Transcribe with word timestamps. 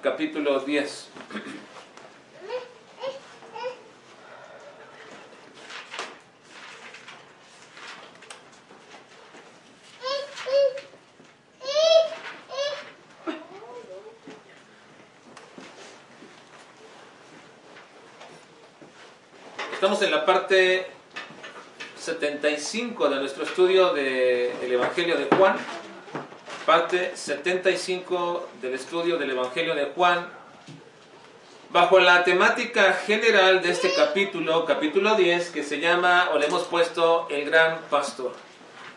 capítulo 0.00 0.60
10. 0.60 1.08
Estamos 19.72 20.02
en 20.02 20.10
la 20.10 20.24
parte 20.24 20.86
75 21.98 23.08
de 23.08 23.16
nuestro 23.16 23.44
estudio 23.44 23.92
del 23.92 24.72
Evangelio 24.72 25.16
de 25.16 25.26
Juan. 25.36 25.56
Parte 26.66 27.12
75 27.14 28.48
del 28.60 28.74
estudio 28.74 29.18
del 29.18 29.30
Evangelio 29.30 29.76
de 29.76 29.84
Juan. 29.94 30.26
Bajo 31.70 32.00
la 32.00 32.24
temática 32.24 32.92
general 33.06 33.62
de 33.62 33.70
este 33.70 33.94
capítulo, 33.94 34.64
capítulo 34.64 35.14
10, 35.14 35.50
que 35.50 35.62
se 35.62 35.78
llama, 35.78 36.30
o 36.34 36.38
le 36.38 36.46
hemos 36.46 36.64
puesto, 36.64 37.28
El 37.30 37.48
Gran 37.48 37.78
Pastor. 37.88 38.34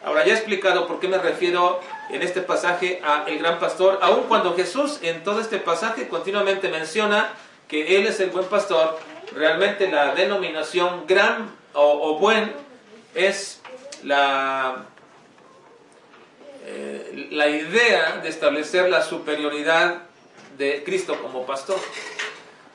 Ahora 0.04 0.26
ya 0.26 0.34
he 0.34 0.36
explicado 0.38 0.88
por 0.88 1.00
qué 1.00 1.08
me 1.08 1.20
refiero 1.20 1.80
en 2.10 2.24
este 2.24 2.42
pasaje 2.42 3.04
a 3.06 3.26
el 3.28 3.38
Gran 3.38 3.60
Pastor, 3.60 4.00
aun 4.02 4.24
cuando 4.24 4.56
Jesús 4.56 4.98
en 5.04 5.24
todo 5.24 5.40
este 5.40 5.60
pasaje 5.60 6.08
continuamente 6.08 6.70
menciona 6.70 7.34
que 7.68 7.98
Él 7.98 8.08
es 8.08 8.20
el 8.20 8.32
buen 8.32 8.46
pastor, 8.46 8.98
realmente 9.36 9.92
la 9.92 10.16
denominación 10.16 11.06
gran 11.06 11.56
o, 11.74 12.18
buen 12.18 12.52
es 13.14 13.62
la, 14.02 14.86
la 17.32 17.48
idea 17.48 18.18
de 18.18 18.30
establecer 18.30 18.90
la 18.90 19.04
superioridad 19.04 20.04
de 20.58 20.84
Cristo 20.84 21.22
como 21.22 21.46
pastor. 21.46 21.80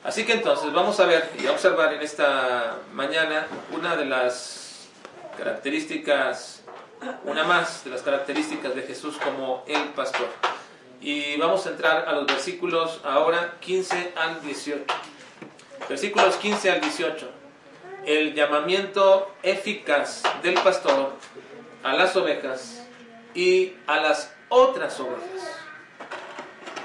Así 0.03 0.25
que 0.25 0.33
entonces 0.33 0.71
vamos 0.71 0.99
a 0.99 1.05
ver 1.05 1.31
y 1.41 1.47
a 1.47 1.51
observar 1.51 1.93
en 1.93 2.01
esta 2.01 2.77
mañana 2.93 3.47
una 3.71 3.95
de 3.95 4.05
las 4.05 4.87
características, 5.37 6.63
una 7.25 7.43
más 7.43 7.83
de 7.83 7.91
las 7.91 8.01
características 8.01 8.75
de 8.75 8.83
Jesús 8.83 9.17
como 9.17 9.63
el 9.67 9.81
pastor. 9.89 10.27
Y 11.01 11.37
vamos 11.37 11.65
a 11.65 11.69
entrar 11.69 12.07
a 12.07 12.13
los 12.13 12.25
versículos 12.25 13.01
ahora 13.03 13.55
15 13.59 14.13
al 14.15 14.41
18. 14.41 14.85
Versículos 15.89 16.35
15 16.35 16.71
al 16.71 16.81
18. 16.81 17.29
El 18.05 18.33
llamamiento 18.33 19.33
eficaz 19.43 20.23
del 20.43 20.53
pastor 20.55 21.13
a 21.83 21.93
las 21.93 22.15
ovejas 22.15 22.83
y 23.33 23.73
a 23.87 23.97
las 23.97 24.34
otras 24.55 24.97
ovejas. 25.01 25.59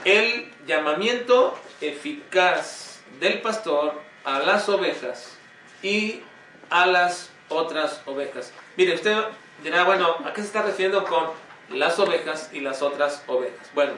El 0.05 0.53
llamamiento 0.67 1.57
eficaz 1.81 3.01
del 3.21 3.41
pastor 3.41 4.01
a 4.25 4.41
las 4.41 4.69
ovejas 4.69 5.39
y 5.81 6.21
a 6.69 6.87
las 6.87 7.31
otras 7.49 8.03
ovejas. 8.07 8.53
Mire, 8.77 8.95
usted 8.95 9.17
dirá, 9.63 9.85
bueno, 9.85 10.17
¿a 10.25 10.33
qué 10.33 10.41
se 10.41 10.49
está 10.49 10.63
refiriendo 10.63 11.05
con 11.05 11.27
las 11.69 11.97
ovejas 12.01 12.51
y 12.53 12.59
las 12.59 12.83
otras 12.83 13.23
ovejas? 13.29 13.71
Bueno, 13.73 13.93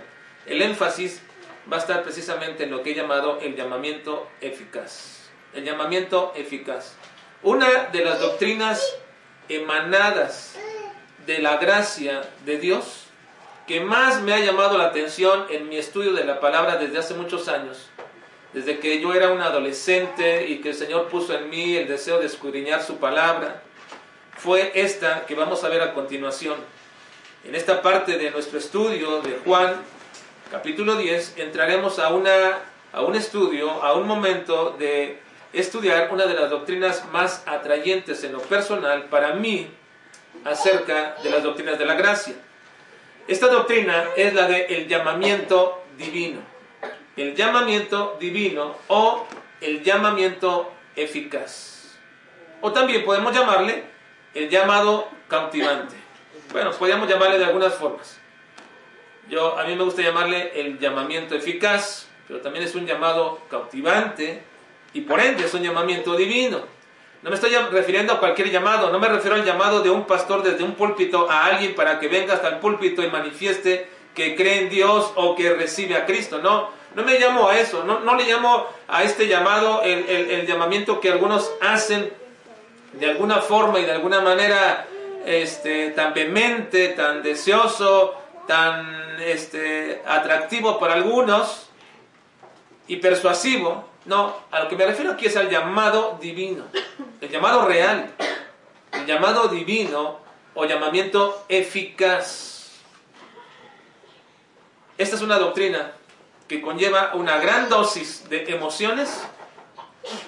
el 0.45 0.61
énfasis 0.61 1.23
va 1.73 1.79
a 1.79 1.81
estar 1.81 2.03
precisamente 2.03 2.65
en 2.65 2.73
lo 2.73 2.83
que 2.83 2.91
he 2.91 2.95
llamado 2.95 3.41
el 3.41 3.57
llamamiento 3.57 4.29
eficaz. 4.43 5.31
El 5.55 5.65
llamamiento 5.65 6.35
eficaz. 6.37 6.93
Una 7.43 7.85
de 7.85 8.05
las 8.05 8.21
doctrinas 8.21 8.99
emanadas 9.49 10.57
de 11.25 11.39
la 11.39 11.57
gracia 11.57 12.29
de 12.45 12.59
Dios 12.59 13.02
que 13.67 13.81
más 13.81 14.21
me 14.23 14.35
ha 14.35 14.41
llamado 14.41 14.77
la 14.77 14.87
atención 14.87 15.47
en 15.51 15.69
mi 15.69 15.77
estudio 15.77 16.13
de 16.13 16.25
la 16.25 16.41
palabra 16.41 16.77
desde 16.77 16.99
hace 16.99 17.15
muchos 17.15 17.49
años, 17.49 17.89
desde 18.53 18.79
que 18.79 19.01
yo 19.01 19.15
era 19.15 19.31
un 19.31 19.41
adolescente 19.41 20.49
y 20.49 20.61
que 20.61 20.71
el 20.71 20.75
Señor 20.75 21.09
puso 21.09 21.35
en 21.35 21.49
mí 21.49 21.77
el 21.77 21.89
deseo 21.89 22.19
de 22.19 22.27
escudriñar 22.27 22.83
su 22.83 22.99
palabra, 22.99 23.63
fue 24.37 24.73
esta 24.75 25.25
que 25.27 25.35
vamos 25.35 25.63
a 25.65 25.69
ver 25.69 25.83
a 25.83 25.95
continuación. 25.95 26.57
En 27.45 27.55
esta 27.55 27.83
parte 27.83 28.19
de 28.19 28.31
nuestro 28.31 28.59
estudio 28.59 29.21
de 29.21 29.39
Juan 29.45 29.75
capítulo 30.51 30.97
10, 30.97 31.39
entraremos 31.39 31.99
a, 31.99 32.13
una, 32.13 32.59
a 32.93 33.01
un 33.01 33.15
estudio, 33.15 33.71
a 33.83 33.95
un 33.95 34.07
momento 34.07 34.77
de 34.79 35.19
estudiar 35.53 36.11
una 36.13 36.27
de 36.27 36.35
las 36.35 36.51
doctrinas 36.51 37.05
más 37.11 37.43
atrayentes 37.47 38.23
en 38.25 38.33
lo 38.33 38.41
personal 38.41 39.05
para 39.05 39.35
mí 39.35 39.71
acerca 40.45 41.17
de 41.23 41.31
las 41.31 41.43
doctrinas 41.43 41.79
de 41.79 41.87
la 41.87 41.95
gracia. 41.95 42.35
Esta 43.29 43.47
doctrina 43.47 44.07
es 44.17 44.35
la 44.35 44.49
del 44.49 44.63
el 44.69 44.89
llamamiento 44.89 45.85
divino. 45.97 46.41
El 47.17 47.35
llamamiento 47.35 48.17
divino 48.19 48.77
o 48.89 49.27
el 49.61 49.83
llamamiento 49.83 50.73
eficaz. 50.97 51.99
O 52.61 52.73
también 52.73 53.05
podemos 53.05 53.35
llamarle 53.35 53.85
el 54.35 54.49
llamado 54.49 55.09
cautivante. 55.29 55.95
Bueno, 56.53 56.73
podríamos 56.73 57.09
llamarle 57.09 57.39
de 57.39 57.45
algunas 57.45 57.75
formas. 57.75 58.19
Yo, 59.29 59.59
a 59.59 59.65
mí 59.65 59.77
me 59.77 59.85
gusta 59.85 60.03
llamarle 60.03 60.53
el 60.61 60.79
llamamiento 60.79 61.35
eficaz, 61.35 62.09
pero 62.27 62.41
también 62.41 62.65
es 62.65 62.75
un 62.75 62.87
llamado 62.87 63.41
cautivante 63.49 64.43
y 64.93 65.03
por 65.03 65.21
ende 65.21 65.45
es 65.45 65.55
un 65.55 65.63
llamamiento 65.63 66.17
divino. 66.17 66.61
No 67.23 67.31
me 67.31 67.37
estoy 67.37 67.55
refiriendo 67.55 68.13
a 68.13 68.19
cualquier 68.19 68.51
llamado, 68.51 68.91
no 68.91 68.99
me 68.99 69.07
refiero 69.07 69.37
al 69.37 69.45
llamado 69.45 69.81
de 69.81 69.91
un 69.91 70.07
pastor 70.07 70.43
desde 70.43 70.65
un 70.65 70.75
púlpito 70.75 71.31
a 71.31 71.47
alguien 71.47 71.75
para 71.77 72.01
que 72.01 72.09
venga 72.09 72.35
hasta 72.35 72.49
el 72.49 72.57
púlpito 72.57 73.01
y 73.01 73.11
manifieste 73.11 73.89
que 74.13 74.35
cree 74.35 74.63
en 74.63 74.71
Dios 74.71 75.13
o 75.15 75.37
que 75.37 75.55
recibe 75.55 75.95
a 75.95 76.05
Cristo. 76.05 76.39
No, 76.39 76.71
no 76.97 77.05
me 77.05 77.21
llamo 77.21 77.49
a 77.49 77.59
eso, 77.59 77.85
no, 77.85 78.01
no 78.01 78.17
le 78.17 78.25
llamo 78.25 78.67
a 78.89 79.05
este 79.05 79.29
llamado 79.29 79.83
el, 79.83 80.09
el, 80.09 80.47
llamamiento 80.47 81.01
que 81.01 81.11
algunos 81.11 81.51
hacen 81.61 82.13
de 82.95 83.11
alguna 83.11 83.41
forma 83.41 83.79
y 83.79 83.85
de 83.85 83.93
alguna 83.93 84.21
manera 84.21 84.87
este, 85.25 85.91
tan 85.91 86.13
vehemente, 86.15 86.89
tan 86.89 87.23
deseoso, 87.23 88.15
tan 88.49 89.17
este, 89.21 90.03
atractivo 90.07 90.81
para 90.81 90.95
algunos 90.95 91.71
y 92.89 92.97
persuasivo. 92.97 93.89
No, 94.05 94.37
a 94.51 94.65
lo 94.65 94.69
que 94.69 94.75
me 94.77 94.85
refiero 94.85 95.13
aquí 95.13 95.27
es 95.27 95.37
al 95.37 95.49
llamado 95.49 96.19
divino, 96.21 96.65
el 97.23 97.31
llamado 97.31 97.67
real, 97.67 98.11
el 98.93 99.07
llamado 99.07 99.47
divino 99.47 100.19
o 100.55 100.65
llamamiento 100.65 101.45
eficaz. 101.49 102.81
Esta 104.99 105.17
es 105.17 105.23
una 105.23 105.39
doctrina 105.39 105.93
que 106.49 106.61
conlleva 106.61 107.13
una 107.15 107.39
gran 107.39 107.69
dosis 107.69 108.29
de 108.29 108.43
emociones 108.53 109.23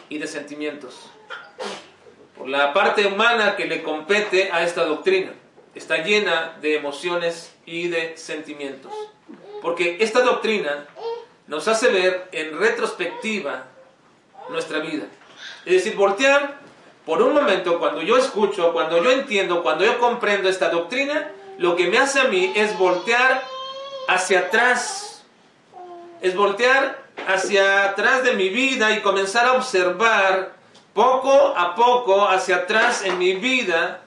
y 0.08 0.18
de 0.18 0.28
sentimientos. 0.28 1.10
Por 2.38 2.48
la 2.48 2.72
parte 2.72 3.06
humana 3.06 3.56
que 3.56 3.66
le 3.66 3.82
compete 3.82 4.52
a 4.52 4.62
esta 4.62 4.84
doctrina 4.84 5.32
está 5.74 5.98
llena 5.98 6.56
de 6.60 6.76
emociones 6.76 7.52
y 7.66 7.88
de 7.88 8.16
sentimientos. 8.16 8.92
Porque 9.60 9.96
esta 9.98 10.20
doctrina 10.20 10.86
nos 11.48 11.66
hace 11.66 11.88
ver 11.88 12.28
en 12.30 12.56
retrospectiva 12.56 13.66
nuestra 14.48 14.78
vida. 14.78 15.06
Es 15.64 15.72
decir, 15.72 15.96
voltear 15.96 16.63
por 17.06 17.22
un 17.22 17.34
momento 17.34 17.78
cuando 17.78 18.02
yo 18.02 18.16
escucho, 18.16 18.72
cuando 18.72 19.02
yo 19.02 19.10
entiendo, 19.10 19.62
cuando 19.62 19.84
yo 19.84 19.98
comprendo 19.98 20.48
esta 20.48 20.70
doctrina, 20.70 21.30
lo 21.58 21.76
que 21.76 21.88
me 21.88 21.98
hace 21.98 22.20
a 22.20 22.24
mí 22.24 22.52
es 22.54 22.76
voltear 22.78 23.44
hacia 24.08 24.40
atrás. 24.40 25.24
Es 26.20 26.34
voltear 26.34 27.04
hacia 27.28 27.84
atrás 27.84 28.24
de 28.24 28.32
mi 28.32 28.48
vida 28.48 28.92
y 28.92 29.00
comenzar 29.00 29.46
a 29.46 29.52
observar 29.52 30.54
poco 30.94 31.54
a 31.56 31.74
poco 31.74 32.26
hacia 32.26 32.56
atrás 32.56 33.02
en 33.04 33.18
mi 33.18 33.34
vida 33.34 34.00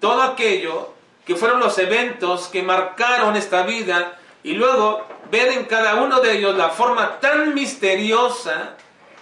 todo 0.00 0.22
aquello 0.22 0.92
que 1.26 1.36
fueron 1.36 1.60
los 1.60 1.78
eventos 1.78 2.48
que 2.48 2.62
marcaron 2.62 3.36
esta 3.36 3.62
vida 3.62 4.18
y 4.42 4.54
luego 4.54 5.06
ver 5.30 5.52
en 5.52 5.66
cada 5.66 6.02
uno 6.02 6.20
de 6.20 6.38
ellos 6.38 6.56
la 6.56 6.70
forma 6.70 7.20
tan 7.20 7.54
misteriosa 7.54 8.76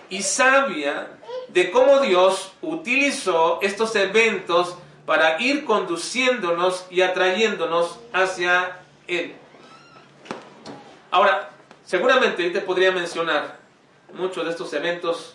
y 0.08 0.22
sabia 0.22 1.08
de 1.52 1.70
cómo 1.70 2.00
Dios 2.00 2.52
utilizó 2.62 3.58
estos 3.62 3.94
eventos 3.96 4.76
para 5.06 5.40
ir 5.40 5.64
conduciéndonos 5.64 6.86
y 6.90 7.02
atrayéndonos 7.02 7.98
hacia 8.12 8.80
Él. 9.08 9.34
Ahora, 11.10 11.50
seguramente 11.84 12.44
yo 12.44 12.52
te 12.52 12.60
podría 12.60 12.92
mencionar 12.92 13.58
muchos 14.14 14.44
de 14.44 14.50
estos 14.50 14.72
eventos 14.72 15.34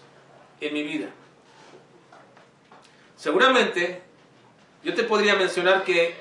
en 0.61 0.73
mi 0.73 0.83
vida. 0.83 1.07
Seguramente 3.17 4.01
yo 4.83 4.93
te 4.93 5.03
podría 5.03 5.35
mencionar 5.35 5.83
que 5.83 6.15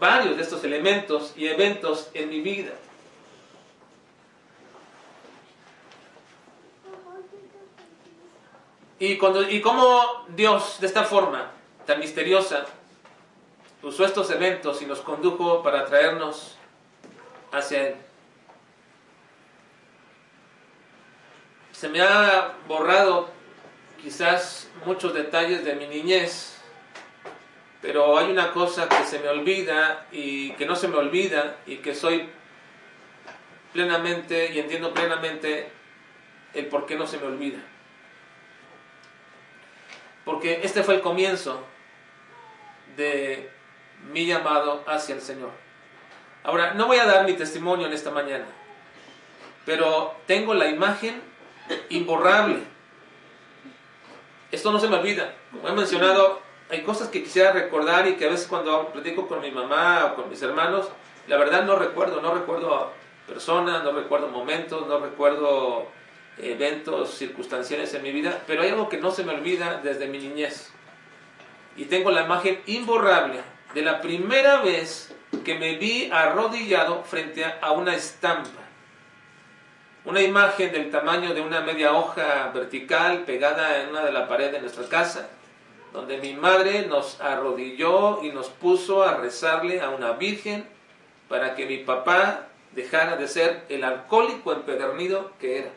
varios 0.00 0.36
de 0.36 0.42
estos 0.42 0.64
elementos 0.64 1.32
y 1.36 1.46
eventos 1.46 2.08
en 2.14 2.28
mi 2.28 2.40
vida. 2.40 2.72
Y, 8.98 9.16
cuando, 9.16 9.48
y 9.48 9.60
cómo 9.60 10.26
Dios, 10.28 10.80
de 10.80 10.86
esta 10.86 11.04
forma 11.04 11.52
tan 11.86 12.00
misteriosa, 12.00 12.66
usó 13.82 14.04
estos 14.04 14.30
eventos 14.30 14.82
y 14.82 14.86
nos 14.86 15.00
condujo 15.00 15.62
para 15.62 15.84
traernos 15.84 16.56
hacia 17.52 17.88
Él. 17.88 17.96
se 21.78 21.88
me 21.88 22.00
ha 22.00 22.56
borrado 22.66 23.28
quizás 24.02 24.68
muchos 24.84 25.14
detalles 25.14 25.64
de 25.64 25.76
mi 25.76 25.86
niñez, 25.86 26.60
pero 27.80 28.18
hay 28.18 28.32
una 28.32 28.50
cosa 28.50 28.88
que 28.88 29.04
se 29.04 29.20
me 29.20 29.28
olvida 29.28 30.08
y 30.10 30.50
que 30.54 30.66
no 30.66 30.74
se 30.74 30.88
me 30.88 30.96
olvida 30.96 31.58
y 31.66 31.76
que 31.76 31.94
soy 31.94 32.28
plenamente 33.72 34.52
y 34.52 34.58
entiendo 34.58 34.92
plenamente 34.92 35.70
el 36.52 36.66
por 36.66 36.84
qué 36.84 36.96
no 36.96 37.06
se 37.06 37.18
me 37.18 37.26
olvida. 37.28 37.60
Porque 40.28 40.60
este 40.62 40.82
fue 40.82 40.96
el 40.96 41.00
comienzo 41.00 41.58
de 42.98 43.50
mi 44.12 44.26
llamado 44.26 44.84
hacia 44.86 45.14
el 45.14 45.22
Señor. 45.22 45.48
Ahora, 46.44 46.74
no 46.74 46.86
voy 46.86 46.98
a 46.98 47.06
dar 47.06 47.24
mi 47.24 47.32
testimonio 47.32 47.86
en 47.86 47.94
esta 47.94 48.10
mañana, 48.10 48.44
pero 49.64 50.14
tengo 50.26 50.52
la 50.52 50.68
imagen 50.68 51.22
imborrable. 51.88 52.58
Esto 54.52 54.70
no 54.70 54.78
se 54.78 54.88
me 54.88 54.96
olvida. 54.96 55.32
Como 55.50 55.66
he 55.66 55.72
mencionado, 55.72 56.42
hay 56.68 56.82
cosas 56.82 57.08
que 57.08 57.22
quisiera 57.22 57.52
recordar 57.52 58.06
y 58.06 58.16
que 58.16 58.26
a 58.26 58.30
veces 58.30 58.48
cuando 58.48 58.88
platico 58.88 59.28
con 59.28 59.40
mi 59.40 59.50
mamá 59.50 60.10
o 60.12 60.14
con 60.14 60.28
mis 60.28 60.42
hermanos, 60.42 60.90
la 61.26 61.38
verdad 61.38 61.64
no 61.64 61.76
recuerdo, 61.76 62.20
no 62.20 62.34
recuerdo 62.34 62.92
personas, 63.26 63.82
no 63.82 63.92
recuerdo 63.92 64.28
momentos, 64.28 64.86
no 64.88 64.98
recuerdo 64.98 65.86
eventos 66.40 67.14
circunstanciales 67.14 67.92
en 67.94 68.02
mi 68.02 68.12
vida, 68.12 68.42
pero 68.46 68.62
hay 68.62 68.70
algo 68.70 68.88
que 68.88 68.98
no 68.98 69.10
se 69.10 69.24
me 69.24 69.32
olvida 69.32 69.80
desde 69.82 70.06
mi 70.06 70.18
niñez. 70.18 70.70
Y 71.76 71.84
tengo 71.84 72.10
la 72.10 72.22
imagen 72.22 72.60
imborrable 72.66 73.40
de 73.74 73.82
la 73.82 74.00
primera 74.00 74.62
vez 74.62 75.14
que 75.44 75.58
me 75.58 75.76
vi 75.76 76.10
arrodillado 76.10 77.02
frente 77.04 77.44
a 77.44 77.72
una 77.72 77.94
estampa. 77.94 78.62
Una 80.04 80.22
imagen 80.22 80.72
del 80.72 80.90
tamaño 80.90 81.34
de 81.34 81.40
una 81.40 81.60
media 81.60 81.92
hoja 81.92 82.50
vertical 82.54 83.24
pegada 83.24 83.82
en 83.82 83.90
una 83.90 84.04
de 84.04 84.12
las 84.12 84.28
paredes 84.28 84.52
de 84.52 84.60
nuestra 84.60 84.88
casa, 84.88 85.28
donde 85.92 86.18
mi 86.18 86.34
madre 86.34 86.86
nos 86.86 87.20
arrodilló 87.20 88.22
y 88.22 88.30
nos 88.30 88.48
puso 88.48 89.02
a 89.02 89.16
rezarle 89.16 89.80
a 89.80 89.90
una 89.90 90.12
virgen 90.12 90.66
para 91.28 91.54
que 91.54 91.66
mi 91.66 91.78
papá 91.78 92.46
dejara 92.72 93.16
de 93.16 93.28
ser 93.28 93.64
el 93.68 93.84
alcohólico 93.84 94.52
empedernido 94.52 95.32
que 95.38 95.58
era. 95.58 95.70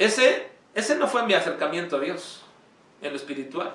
Ese, 0.00 0.48
ese 0.74 0.96
no 0.96 1.06
fue 1.08 1.24
mi 1.24 1.34
acercamiento 1.34 1.96
a 1.96 2.00
Dios 2.00 2.40
en 3.02 3.10
lo 3.10 3.16
espiritual. 3.16 3.74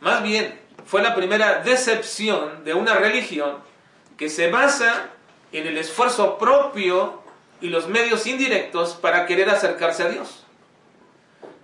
Más 0.00 0.22
bien, 0.22 0.60
fue 0.86 1.02
la 1.02 1.16
primera 1.16 1.58
decepción 1.58 2.62
de 2.64 2.72
una 2.72 2.94
religión 2.94 3.56
que 4.16 4.28
se 4.28 4.48
basa 4.48 5.08
en 5.50 5.66
el 5.66 5.76
esfuerzo 5.76 6.38
propio 6.38 7.20
y 7.60 7.68
los 7.68 7.88
medios 7.88 8.28
indirectos 8.28 8.92
para 8.92 9.26
querer 9.26 9.50
acercarse 9.50 10.04
a 10.04 10.08
Dios. 10.08 10.44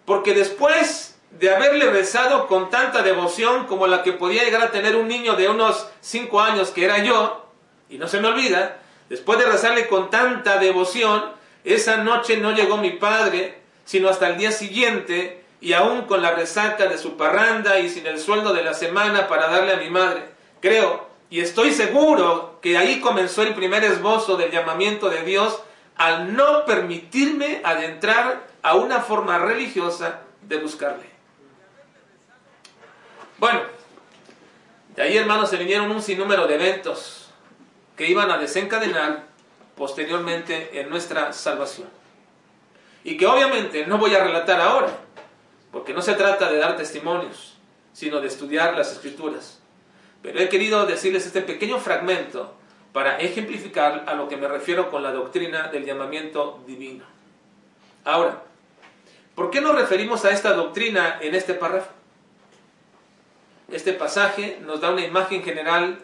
Porque 0.05 0.35
después 0.35 1.17
de 1.31 1.55
haberle 1.55 1.93
rezado 1.93 2.49
con 2.49 2.71
tanta 2.71 3.03
devoción 3.03 3.67
como 3.69 3.87
la 3.87 4.03
que 4.03 4.15
podía 4.15 4.43
llegar 4.43 4.63
a 4.63 4.73
tener 4.73 4.97
un 4.97 5.07
niño 5.07 5.37
de 5.37 5.49
unos 5.49 5.89
5 6.01 6.41
años 6.41 6.71
que 6.73 6.85
era 6.85 6.99
yo, 7.05 7.47
y 7.89 7.99
no 7.99 8.09
se 8.09 8.21
me 8.21 8.27
olvida, 8.27 8.79
después 9.09 9.39
de 9.39 9.47
rezarle 9.47 9.87
con 9.87 10.11
tanta 10.11 10.59
devoción, 10.59 11.38
esa 11.65 11.99
noche 11.99 12.37
no 12.37 12.53
llegó 12.53 12.77
mi 12.77 12.91
padre, 12.91 13.59
sino 13.85 14.09
hasta 14.09 14.29
el 14.29 14.39
día 14.39 14.53
siguiente, 14.53 15.45
y 15.61 15.73
aún 15.73 16.03
con 16.03 16.23
la 16.23 16.33
resaca 16.33 16.87
de 16.87 16.99
su 16.99 17.17
parranda 17.17 17.79
y 17.81 17.89
sin 17.89 18.07
el 18.07 18.21
sueldo 18.21 18.53
de 18.53 18.63
la 18.63 18.75
semana 18.75 19.29
para 19.29 19.49
darle 19.49 19.73
a 19.73 19.79
mi 19.79 19.91
madre. 19.91 20.23
Creo 20.61 21.09
y 21.31 21.41
estoy 21.41 21.73
seguro 21.73 22.59
que 22.63 22.79
ahí 22.79 23.01
comenzó 23.01 23.43
el 23.43 23.55
primer 23.55 23.85
esbozo 23.85 24.37
del 24.37 24.51
llamamiento 24.51 25.11
de 25.11 25.23
Dios 25.23 25.61
al 25.97 26.35
no 26.35 26.65
permitirme 26.65 27.61
adentrar 27.65 28.47
a 28.63 28.75
una 28.75 29.01
forma 29.01 29.39
religiosa 29.39 30.21
de 30.43 30.57
buscarle. 30.59 31.07
Bueno, 33.39 33.61
de 34.97 35.03
ahí 35.03 35.17
hermanos 35.17 35.51
se 35.51 35.57
vinieron 35.57 35.91
un 35.91 36.03
sinnúmero 36.03 36.47
de 36.47 36.55
eventos 36.55 37.31
que 37.97 38.09
iban 38.09 38.31
a 38.31 38.39
desencadenar 38.39 39.28
posteriormente 39.79 40.81
en 40.81 40.91
nuestra 40.91 41.33
salvación. 41.33 41.89
Y 43.05 43.17
que 43.17 43.27
obviamente 43.27 43.87
no 43.87 43.97
voy 43.97 44.15
a 44.15 44.25
relatar 44.25 44.61
ahora, 44.61 44.91
porque 45.71 45.95
no 45.95 46.03
se 46.03 46.15
trata 46.15 46.51
de 46.51 46.59
dar 46.59 46.77
testimonios, 46.77 47.57
sino 47.93 48.21
de 48.21 48.27
estudiar 48.27 48.77
las 48.77 48.93
escrituras. 48.93 49.61
Pero 50.21 50.41
he 50.41 50.49
querido 50.49 50.85
decirles 50.85 51.25
este 51.25 51.43
pequeño 51.43 51.79
fragmento 51.79 52.55
para 52.93 53.19
ejemplificar 53.19 54.05
a 54.09 54.15
lo 54.15 54.29
que 54.29 54.37
me 54.37 54.49
refiero 54.49 54.91
con 54.91 55.03
la 55.03 55.13
doctrina 55.13 55.69
del 55.69 55.85
llamamiento 55.85 56.61
divino. 56.67 57.05
Ahora, 58.05 58.43
¿por 59.37 59.51
qué 59.51 59.61
nos 59.61 59.77
referimos 59.77 60.25
a 60.25 60.31
esta 60.31 60.53
doctrina 60.55 61.19
en 61.21 61.37
este 61.37 61.55
párrafo? 61.55 61.91
Este 63.71 63.93
pasaje 63.93 64.59
nos 64.65 64.81
da 64.81 64.91
una 64.91 65.05
imagen 65.05 65.45
general 65.45 66.01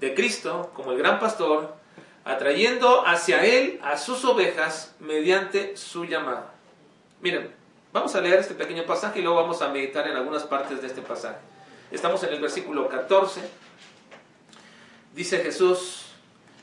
de 0.00 0.14
Cristo 0.14 0.70
como 0.74 0.92
el 0.92 0.98
gran 0.98 1.18
pastor 1.18 1.83
atrayendo 2.24 3.06
hacia 3.06 3.44
él 3.44 3.80
a 3.82 3.98
sus 3.98 4.24
ovejas 4.24 4.94
mediante 4.98 5.76
su 5.76 6.04
llamada. 6.04 6.52
Miren, 7.20 7.54
vamos 7.92 8.14
a 8.14 8.20
leer 8.20 8.38
este 8.38 8.54
pequeño 8.54 8.84
pasaje 8.84 9.20
y 9.20 9.22
luego 9.22 9.40
vamos 9.40 9.60
a 9.62 9.68
meditar 9.68 10.08
en 10.08 10.16
algunas 10.16 10.44
partes 10.44 10.80
de 10.80 10.86
este 10.86 11.02
pasaje. 11.02 11.38
Estamos 11.90 12.22
en 12.22 12.32
el 12.32 12.40
versículo 12.40 12.88
14. 12.88 13.40
Dice 15.14 15.38
Jesús, 15.38 16.06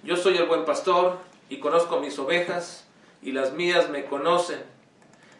yo 0.04 0.18
soy 0.18 0.38
el 0.38 0.46
buen 0.46 0.66
pastor 0.66 1.20
y 1.48 1.58
conozco 1.58 2.00
mis 2.00 2.18
ovejas 2.18 2.88
y 3.22 3.32
las 3.32 3.54
mías 3.54 3.90
me 3.90 4.06
conocen. 4.06 4.64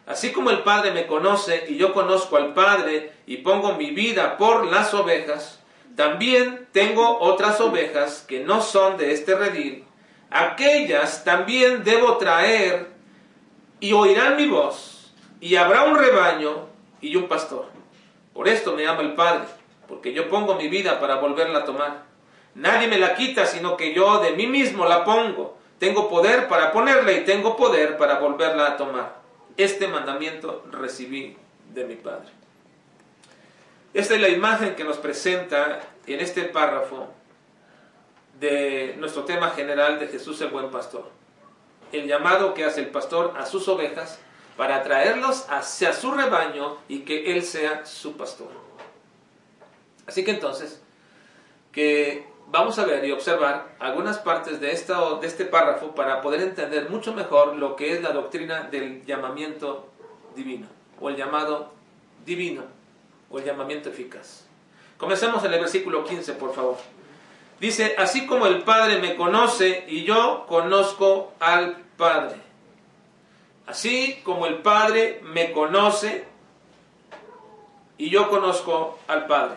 Así 0.06 0.32
como 0.32 0.50
el 0.50 0.62
Padre 0.62 0.92
me 0.92 1.06
conoce 1.06 1.66
y 1.68 1.76
yo 1.76 1.92
conozco 1.92 2.36
al 2.36 2.54
Padre 2.54 3.12
y 3.26 3.38
pongo 3.38 3.74
mi 3.74 3.90
vida 3.90 4.36
por 4.36 4.66
las 4.66 4.94
ovejas, 4.94 5.60
también 5.96 6.68
tengo 6.72 7.18
otras 7.18 7.60
ovejas 7.60 8.24
que 8.26 8.40
no 8.40 8.62
son 8.62 8.96
de 8.96 9.12
este 9.12 9.34
redil 9.34 9.84
aquellas 10.32 11.24
también 11.24 11.84
debo 11.84 12.16
traer 12.16 12.90
y 13.80 13.92
oirán 13.92 14.36
mi 14.36 14.46
voz, 14.46 15.12
y 15.40 15.56
habrá 15.56 15.84
un 15.84 15.96
rebaño 15.96 16.68
y 17.00 17.16
un 17.16 17.28
pastor. 17.28 17.66
Por 18.32 18.48
esto 18.48 18.74
me 18.74 18.86
ama 18.86 19.02
el 19.02 19.14
Padre, 19.14 19.44
porque 19.88 20.12
yo 20.12 20.28
pongo 20.28 20.54
mi 20.54 20.68
vida 20.68 21.00
para 21.00 21.16
volverla 21.16 21.60
a 21.60 21.64
tomar. 21.64 22.04
Nadie 22.54 22.86
me 22.86 22.98
la 22.98 23.14
quita, 23.14 23.46
sino 23.46 23.76
que 23.76 23.94
yo 23.94 24.20
de 24.20 24.32
mí 24.32 24.46
mismo 24.46 24.86
la 24.86 25.04
pongo. 25.04 25.58
Tengo 25.78 26.08
poder 26.08 26.48
para 26.48 26.70
ponerla 26.70 27.12
y 27.12 27.24
tengo 27.24 27.56
poder 27.56 27.96
para 27.96 28.18
volverla 28.18 28.68
a 28.68 28.76
tomar. 28.76 29.16
Este 29.56 29.88
mandamiento 29.88 30.64
recibí 30.70 31.36
de 31.74 31.84
mi 31.84 31.96
Padre. 31.96 32.28
Esta 33.94 34.14
es 34.14 34.20
la 34.20 34.28
imagen 34.28 34.74
que 34.74 34.84
nos 34.84 34.96
presenta 34.98 35.80
en 36.06 36.20
este 36.20 36.44
párrafo 36.44 37.08
de 38.42 38.96
nuestro 38.98 39.22
tema 39.22 39.50
general 39.50 40.00
de 40.00 40.08
Jesús 40.08 40.40
el 40.40 40.48
buen 40.48 40.68
pastor. 40.72 41.04
El 41.92 42.08
llamado 42.08 42.54
que 42.54 42.64
hace 42.64 42.80
el 42.80 42.88
pastor 42.88 43.34
a 43.38 43.46
sus 43.46 43.68
ovejas 43.68 44.18
para 44.56 44.76
atraerlos 44.76 45.46
hacia 45.48 45.92
su 45.92 46.10
rebaño 46.10 46.76
y 46.88 47.00
que 47.02 47.32
Él 47.32 47.44
sea 47.44 47.86
su 47.86 48.16
pastor. 48.16 48.48
Así 50.08 50.24
que 50.24 50.32
entonces, 50.32 50.82
que 51.70 52.26
vamos 52.48 52.80
a 52.80 52.84
ver 52.84 53.04
y 53.04 53.12
observar 53.12 53.76
algunas 53.78 54.18
partes 54.18 54.60
de, 54.60 54.72
esta, 54.72 55.20
de 55.20 55.26
este 55.28 55.44
párrafo 55.44 55.94
para 55.94 56.20
poder 56.20 56.40
entender 56.40 56.90
mucho 56.90 57.14
mejor 57.14 57.54
lo 57.54 57.76
que 57.76 57.92
es 57.92 58.02
la 58.02 58.10
doctrina 58.10 58.64
del 58.64 59.04
llamamiento 59.06 59.88
divino, 60.34 60.66
o 61.00 61.08
el 61.08 61.14
llamado 61.14 61.72
divino, 62.26 62.64
o 63.30 63.38
el 63.38 63.44
llamamiento 63.44 63.88
eficaz. 63.88 64.46
Comencemos 64.98 65.44
en 65.44 65.52
el 65.52 65.60
versículo 65.60 66.04
15, 66.04 66.32
por 66.32 66.52
favor. 66.52 66.76
Dice, 67.62 67.94
así 67.96 68.26
como 68.26 68.48
el 68.48 68.64
Padre 68.64 68.98
me 68.98 69.14
conoce 69.14 69.84
y 69.86 70.02
yo 70.02 70.46
conozco 70.48 71.32
al 71.38 71.76
Padre. 71.96 72.34
Así 73.68 74.20
como 74.24 74.46
el 74.46 74.56
Padre 74.56 75.20
me 75.22 75.52
conoce 75.52 76.24
y 77.98 78.10
yo 78.10 78.28
conozco 78.28 78.98
al 79.06 79.28
Padre. 79.28 79.54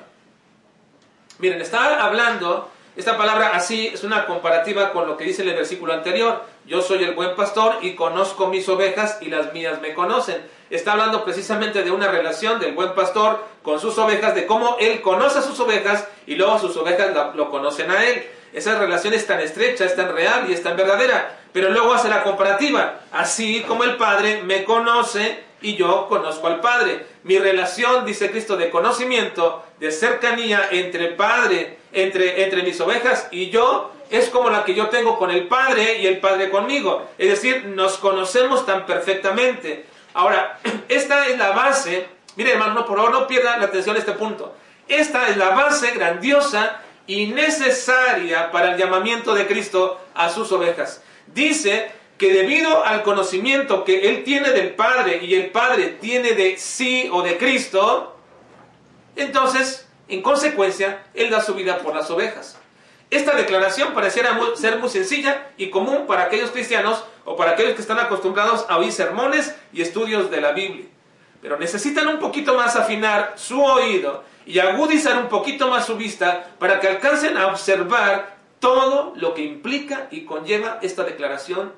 Miren, 1.39 1.59
está 1.59 2.05
hablando, 2.05 2.69
esta 2.95 3.17
palabra 3.17 3.55
así 3.55 3.87
es 3.87 4.03
una 4.03 4.27
comparativa 4.27 4.91
con 4.91 5.07
lo 5.07 5.17
que 5.17 5.23
dice 5.23 5.41
en 5.41 5.49
el 5.49 5.55
versículo 5.55 5.91
anterior. 5.91 6.45
Yo 6.65 6.81
soy 6.81 7.03
el 7.03 7.13
buen 7.13 7.35
pastor 7.35 7.77
y 7.81 7.93
conozco 7.93 8.47
mis 8.47 8.67
ovejas 8.69 9.19
y 9.21 9.27
las 9.27 9.53
mías 9.53 9.81
me 9.81 9.93
conocen. 9.93 10.37
Está 10.71 10.93
hablando 10.93 11.23
precisamente 11.23 11.83
de 11.83 11.91
una 11.91 12.07
relación 12.07 12.59
del 12.59 12.73
buen 12.73 12.95
pastor 12.95 13.45
con 13.61 13.79
sus 13.79 13.95
ovejas, 13.99 14.33
de 14.33 14.47
cómo 14.47 14.77
él 14.79 15.01
conoce 15.01 15.39
a 15.39 15.41
sus 15.43 15.59
ovejas 15.59 16.07
y 16.25 16.35
luego 16.35 16.57
sus 16.57 16.75
ovejas 16.77 17.11
lo 17.35 17.51
conocen 17.51 17.91
a 17.91 18.03
él. 18.03 18.25
Esa 18.51 18.79
relación 18.79 19.13
es 19.13 19.27
tan 19.27 19.39
estrecha, 19.41 19.85
es 19.85 19.95
tan 19.95 20.15
real 20.15 20.49
y 20.49 20.53
es 20.53 20.63
tan 20.63 20.75
verdadera. 20.75 21.39
Pero 21.53 21.69
luego 21.69 21.93
hace 21.93 22.09
la 22.09 22.23
comparativa. 22.23 23.01
Así 23.11 23.61
como 23.67 23.83
el 23.83 23.97
Padre 23.97 24.41
me 24.43 24.63
conoce 24.63 25.43
y 25.61 25.75
yo 25.75 26.07
conozco 26.07 26.47
al 26.47 26.61
Padre. 26.61 27.05
Mi 27.23 27.37
relación, 27.37 28.05
dice 28.05 28.31
Cristo, 28.31 28.57
de 28.57 28.71
conocimiento, 28.71 29.63
de 29.79 29.91
cercanía 29.91 30.67
entre 30.71 31.09
Padre, 31.09 31.77
entre, 31.91 32.43
entre 32.43 32.63
mis 32.63 32.79
ovejas 32.81 33.27
y 33.29 33.51
yo, 33.51 33.91
es 34.09 34.29
como 34.29 34.49
la 34.49 34.63
que 34.63 34.73
yo 34.73 34.89
tengo 34.89 35.17
con 35.17 35.31
el 35.31 35.47
Padre 35.47 35.99
y 35.99 36.07
el 36.07 36.19
Padre 36.19 36.49
conmigo. 36.49 37.09
Es 37.17 37.29
decir, 37.29 37.65
nos 37.65 37.97
conocemos 37.97 38.65
tan 38.65 38.85
perfectamente. 38.85 39.85
Ahora, 40.13 40.59
esta 40.89 41.27
es 41.27 41.37
la 41.37 41.51
base, 41.51 42.07
mire 42.35 42.53
hermano, 42.53 42.85
por 42.85 42.97
favor 42.97 43.11
no 43.11 43.27
pierda 43.27 43.57
la 43.57 43.65
atención 43.65 43.95
a 43.95 43.99
este 43.99 44.13
punto. 44.13 44.55
Esta 44.87 45.29
es 45.29 45.37
la 45.37 45.49
base 45.49 45.91
grandiosa 45.91 46.81
y 47.07 47.27
necesaria 47.27 48.51
para 48.51 48.71
el 48.71 48.77
llamamiento 48.77 49.33
de 49.33 49.47
Cristo 49.47 49.99
a 50.13 50.29
sus 50.29 50.51
ovejas. 50.51 51.01
Dice 51.27 51.91
que 52.17 52.31
debido 52.31 52.85
al 52.85 53.03
conocimiento 53.03 53.83
que 53.83 54.09
Él 54.09 54.23
tiene 54.23 54.51
del 54.51 54.73
Padre 54.75 55.19
y 55.23 55.35
el 55.35 55.47
Padre 55.47 55.97
tiene 55.99 56.31
de 56.31 56.57
sí 56.57 57.09
o 57.11 57.21
de 57.21 57.37
Cristo, 57.37 58.17
entonces, 59.15 59.87
en 60.07 60.21
consecuencia, 60.21 61.03
Él 61.13 61.29
da 61.29 61.41
su 61.41 61.53
vida 61.53 61.79
por 61.79 61.95
las 61.95 62.09
ovejas. 62.09 62.57
Esta 63.09 63.35
declaración 63.35 63.93
pareciera 63.93 64.37
ser 64.55 64.79
muy 64.79 64.89
sencilla 64.89 65.51
y 65.57 65.69
común 65.69 66.05
para 66.07 66.23
aquellos 66.23 66.51
cristianos 66.51 67.03
o 67.23 67.35
para 67.35 67.51
aquellos 67.51 67.75
que 67.75 67.81
están 67.81 67.99
acostumbrados 67.99 68.65
a 68.67 68.77
oír 68.77 68.91
sermones 68.91 69.55
y 69.71 69.81
estudios 69.81 70.31
de 70.31 70.41
la 70.41 70.51
Biblia. 70.51 70.85
Pero 71.41 71.59
necesitan 71.59 72.07
un 72.07 72.19
poquito 72.19 72.55
más 72.55 72.75
afinar 72.75 73.33
su 73.35 73.61
oído 73.63 74.23
y 74.45 74.59
agudizar 74.59 75.17
un 75.17 75.29
poquito 75.29 75.67
más 75.69 75.85
su 75.85 75.95
vista 75.95 76.51
para 76.59 76.79
que 76.79 76.87
alcancen 76.87 77.37
a 77.37 77.47
observar 77.47 78.35
todo 78.59 79.13
lo 79.15 79.33
que 79.33 79.43
implica 79.43 80.07
y 80.09 80.25
conlleva 80.25 80.79
esta 80.81 81.03
declaración 81.03 81.73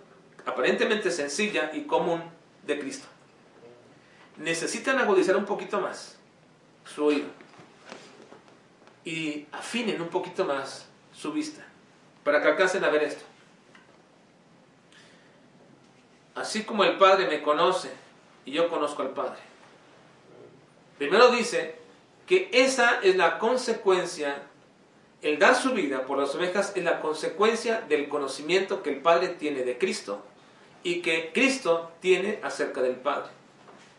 aparentemente 0.46 1.12
sencilla 1.12 1.72
y 1.74 1.82
común 1.82 2.24
de 2.66 2.80
Cristo. 2.80 3.08
Necesitan 4.38 5.00
agudizar 5.00 5.36
un 5.36 5.46
poquito 5.46 5.82
más 5.82 6.18
su 6.86 7.06
oído 7.06 7.28
y 9.04 9.46
afinen 9.52 10.02
un 10.02 10.10
poquito 10.10 10.46
más 10.46 10.87
su 11.18 11.32
vista 11.32 11.66
para 12.24 12.42
que 12.42 12.50
alcancen 12.50 12.84
a 12.84 12.90
ver 12.90 13.04
esto. 13.04 13.24
Así 16.36 16.64
como 16.64 16.84
el 16.84 16.98
Padre 16.98 17.28
me 17.28 17.42
conoce 17.42 17.90
y 18.46 18.52
yo 18.52 18.70
conozco 18.70 19.02
al 19.02 19.10
Padre. 19.10 19.40
Primero 20.98 21.32
dice 21.32 21.76
que 22.26 22.50
esa 22.52 23.00
es 23.02 23.16
la 23.16 23.40
consecuencia, 23.40 24.44
el 25.22 25.40
dar 25.40 25.56
su 25.56 25.72
vida 25.72 26.06
por 26.06 26.20
las 26.20 26.36
ovejas 26.36 26.74
es 26.76 26.84
la 26.84 27.00
consecuencia 27.00 27.82
del 27.82 28.10
conocimiento 28.10 28.84
que 28.84 28.92
el 28.92 29.02
Padre 29.02 29.30
tiene 29.30 29.64
de 29.64 29.78
Cristo 29.78 30.24
y 30.84 31.02
que 31.02 31.32
Cristo 31.34 31.92
tiene 32.02 32.40
acerca 32.44 32.82
del 32.82 32.96
Padre. 32.96 33.32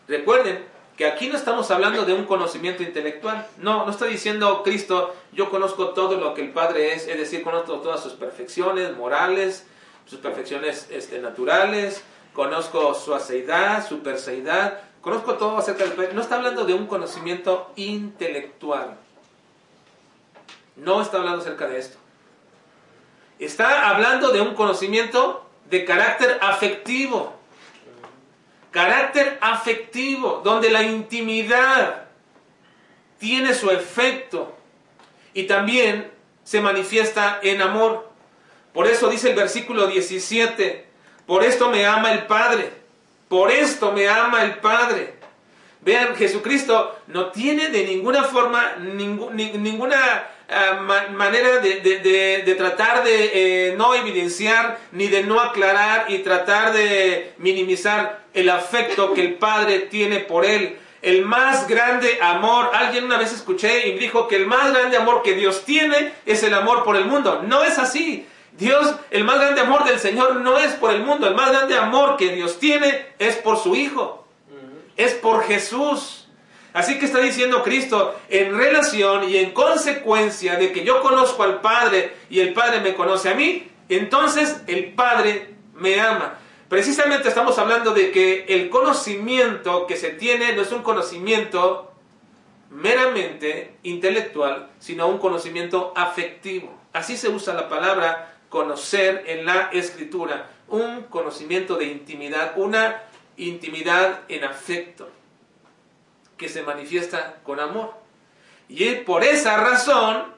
Recuerden 0.06 0.64
que 0.98 1.06
aquí 1.06 1.28
no 1.28 1.36
estamos 1.36 1.70
hablando 1.70 2.04
de 2.04 2.12
un 2.12 2.24
conocimiento 2.24 2.82
intelectual. 2.82 3.46
No, 3.58 3.86
no 3.86 3.92
está 3.92 4.06
diciendo 4.06 4.64
Cristo, 4.64 5.14
yo 5.32 5.48
conozco 5.48 5.90
todo 5.90 6.16
lo 6.16 6.34
que 6.34 6.42
el 6.42 6.50
Padre 6.50 6.92
es, 6.92 7.06
es 7.06 7.16
decir, 7.16 7.44
conozco 7.44 7.74
todas 7.74 8.02
sus 8.02 8.14
perfecciones 8.14 8.96
morales, 8.96 9.64
sus 10.06 10.18
perfecciones 10.18 10.88
este, 10.90 11.20
naturales, 11.20 12.02
conozco 12.32 12.94
su 12.94 13.14
aceidad, 13.14 13.86
su 13.86 14.00
perseidad, 14.00 14.80
conozco 15.00 15.34
todo 15.34 15.58
acerca 15.58 15.84
del 15.84 15.92
Padre. 15.92 16.14
No 16.14 16.20
está 16.20 16.34
hablando 16.34 16.64
de 16.64 16.74
un 16.74 16.88
conocimiento 16.88 17.70
intelectual. 17.76 18.96
No 20.74 21.00
está 21.00 21.18
hablando 21.18 21.42
acerca 21.42 21.68
de 21.68 21.78
esto. 21.78 21.96
Está 23.38 23.88
hablando 23.88 24.32
de 24.32 24.40
un 24.40 24.56
conocimiento 24.56 25.46
de 25.70 25.84
carácter 25.84 26.38
afectivo. 26.42 27.37
Carácter 28.78 29.38
afectivo, 29.40 30.40
donde 30.44 30.70
la 30.70 30.84
intimidad 30.84 32.04
tiene 33.18 33.52
su 33.52 33.72
efecto 33.72 34.56
y 35.34 35.48
también 35.48 36.12
se 36.44 36.60
manifiesta 36.60 37.40
en 37.42 37.60
amor. 37.60 38.08
Por 38.72 38.86
eso 38.86 39.08
dice 39.08 39.30
el 39.30 39.34
versículo 39.34 39.88
17, 39.88 40.86
por 41.26 41.42
esto 41.42 41.70
me 41.70 41.86
ama 41.86 42.12
el 42.12 42.26
Padre, 42.26 42.70
por 43.28 43.50
esto 43.50 43.90
me 43.90 44.08
ama 44.08 44.44
el 44.44 44.58
Padre. 44.58 45.14
Vean, 45.80 46.14
Jesucristo 46.14 47.00
no 47.08 47.32
tiene 47.32 47.70
de 47.70 47.82
ninguna 47.84 48.22
forma 48.22 48.76
ninguna 48.76 50.24
eh, 50.50 51.10
manera 51.12 51.58
de, 51.58 52.54
tratar 52.56 53.04
de 53.04 53.68
eh, 53.70 53.74
no 53.76 53.94
evidenciar 53.94 54.78
ni 54.92 55.08
de 55.08 55.22
no 55.22 55.40
aclarar 55.40 56.06
y 56.08 56.18
tratar 56.18 56.72
de 56.72 57.34
minimizar 57.36 58.24
el 58.32 58.48
afecto 58.48 59.12
que 59.12 59.20
el 59.20 59.34
Padre 59.34 59.80
tiene 59.80 60.20
por 60.20 60.46
él. 60.46 60.78
El 61.02 61.26
más 61.26 61.68
grande 61.68 62.18
amor, 62.22 62.70
alguien 62.72 63.04
una 63.04 63.18
vez 63.18 63.32
escuché 63.32 63.88
y 63.88 63.98
dijo 63.98 64.26
que 64.26 64.36
el 64.36 64.46
más 64.46 64.72
grande 64.72 64.96
amor 64.96 65.22
que 65.22 65.34
Dios 65.34 65.64
tiene 65.64 66.12
es 66.24 66.42
el 66.42 66.54
amor 66.54 66.82
por 66.82 66.96
el 66.96 67.04
mundo. 67.04 67.42
No 67.46 67.62
es 67.62 67.78
así. 67.78 68.26
Dios, 68.52 68.96
el 69.10 69.24
más 69.24 69.38
grande 69.38 69.60
amor 69.60 69.84
del 69.84 70.00
Señor 70.00 70.36
no 70.36 70.58
es 70.58 70.72
por 70.72 70.90
el 70.90 71.02
mundo, 71.02 71.28
el 71.28 71.34
más 71.34 71.52
grande 71.52 71.76
amor 71.76 72.16
que 72.16 72.30
Dios 72.30 72.58
tiene 72.58 73.06
es 73.18 73.36
por 73.36 73.56
su 73.56 73.76
Hijo, 73.76 74.26
es 74.96 75.12
por 75.14 75.44
Jesús. 75.44 76.17
Así 76.78 76.96
que 76.96 77.06
está 77.06 77.18
diciendo 77.18 77.64
Cristo, 77.64 78.20
en 78.28 78.56
relación 78.56 79.28
y 79.28 79.36
en 79.38 79.50
consecuencia 79.50 80.54
de 80.54 80.70
que 80.70 80.84
yo 80.84 81.02
conozco 81.02 81.42
al 81.42 81.60
Padre 81.60 82.12
y 82.30 82.38
el 82.38 82.52
Padre 82.52 82.80
me 82.80 82.94
conoce 82.94 83.28
a 83.28 83.34
mí, 83.34 83.68
entonces 83.88 84.62
el 84.68 84.92
Padre 84.92 85.56
me 85.74 86.00
ama. 86.00 86.38
Precisamente 86.68 87.26
estamos 87.26 87.58
hablando 87.58 87.94
de 87.94 88.12
que 88.12 88.44
el 88.46 88.70
conocimiento 88.70 89.88
que 89.88 89.96
se 89.96 90.10
tiene 90.10 90.52
no 90.52 90.62
es 90.62 90.70
un 90.70 90.82
conocimiento 90.82 91.90
meramente 92.70 93.74
intelectual, 93.82 94.68
sino 94.78 95.08
un 95.08 95.18
conocimiento 95.18 95.92
afectivo. 95.96 96.72
Así 96.92 97.16
se 97.16 97.28
usa 97.28 97.54
la 97.54 97.68
palabra 97.68 98.36
conocer 98.48 99.24
en 99.26 99.46
la 99.46 99.70
escritura, 99.72 100.48
un 100.68 101.02
conocimiento 101.10 101.74
de 101.74 101.86
intimidad, 101.86 102.52
una 102.54 103.02
intimidad 103.36 104.20
en 104.28 104.44
afecto 104.44 105.17
que 106.38 106.48
se 106.48 106.62
manifiesta 106.62 107.40
con 107.42 107.60
amor. 107.60 107.92
Y 108.68 108.94
por 108.96 109.24
esa 109.24 109.58
razón, 109.58 110.32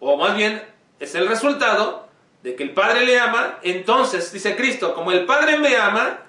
o 0.00 0.16
más 0.16 0.36
bien 0.36 0.62
es 1.00 1.14
el 1.14 1.28
resultado 1.28 2.08
de 2.42 2.54
que 2.54 2.62
el 2.62 2.72
Padre 2.72 3.04
le 3.04 3.18
ama, 3.18 3.58
entonces, 3.62 4.32
dice 4.32 4.56
Cristo, 4.56 4.94
como 4.94 5.12
el 5.12 5.26
Padre 5.26 5.58
me 5.58 5.76
ama, 5.76 6.20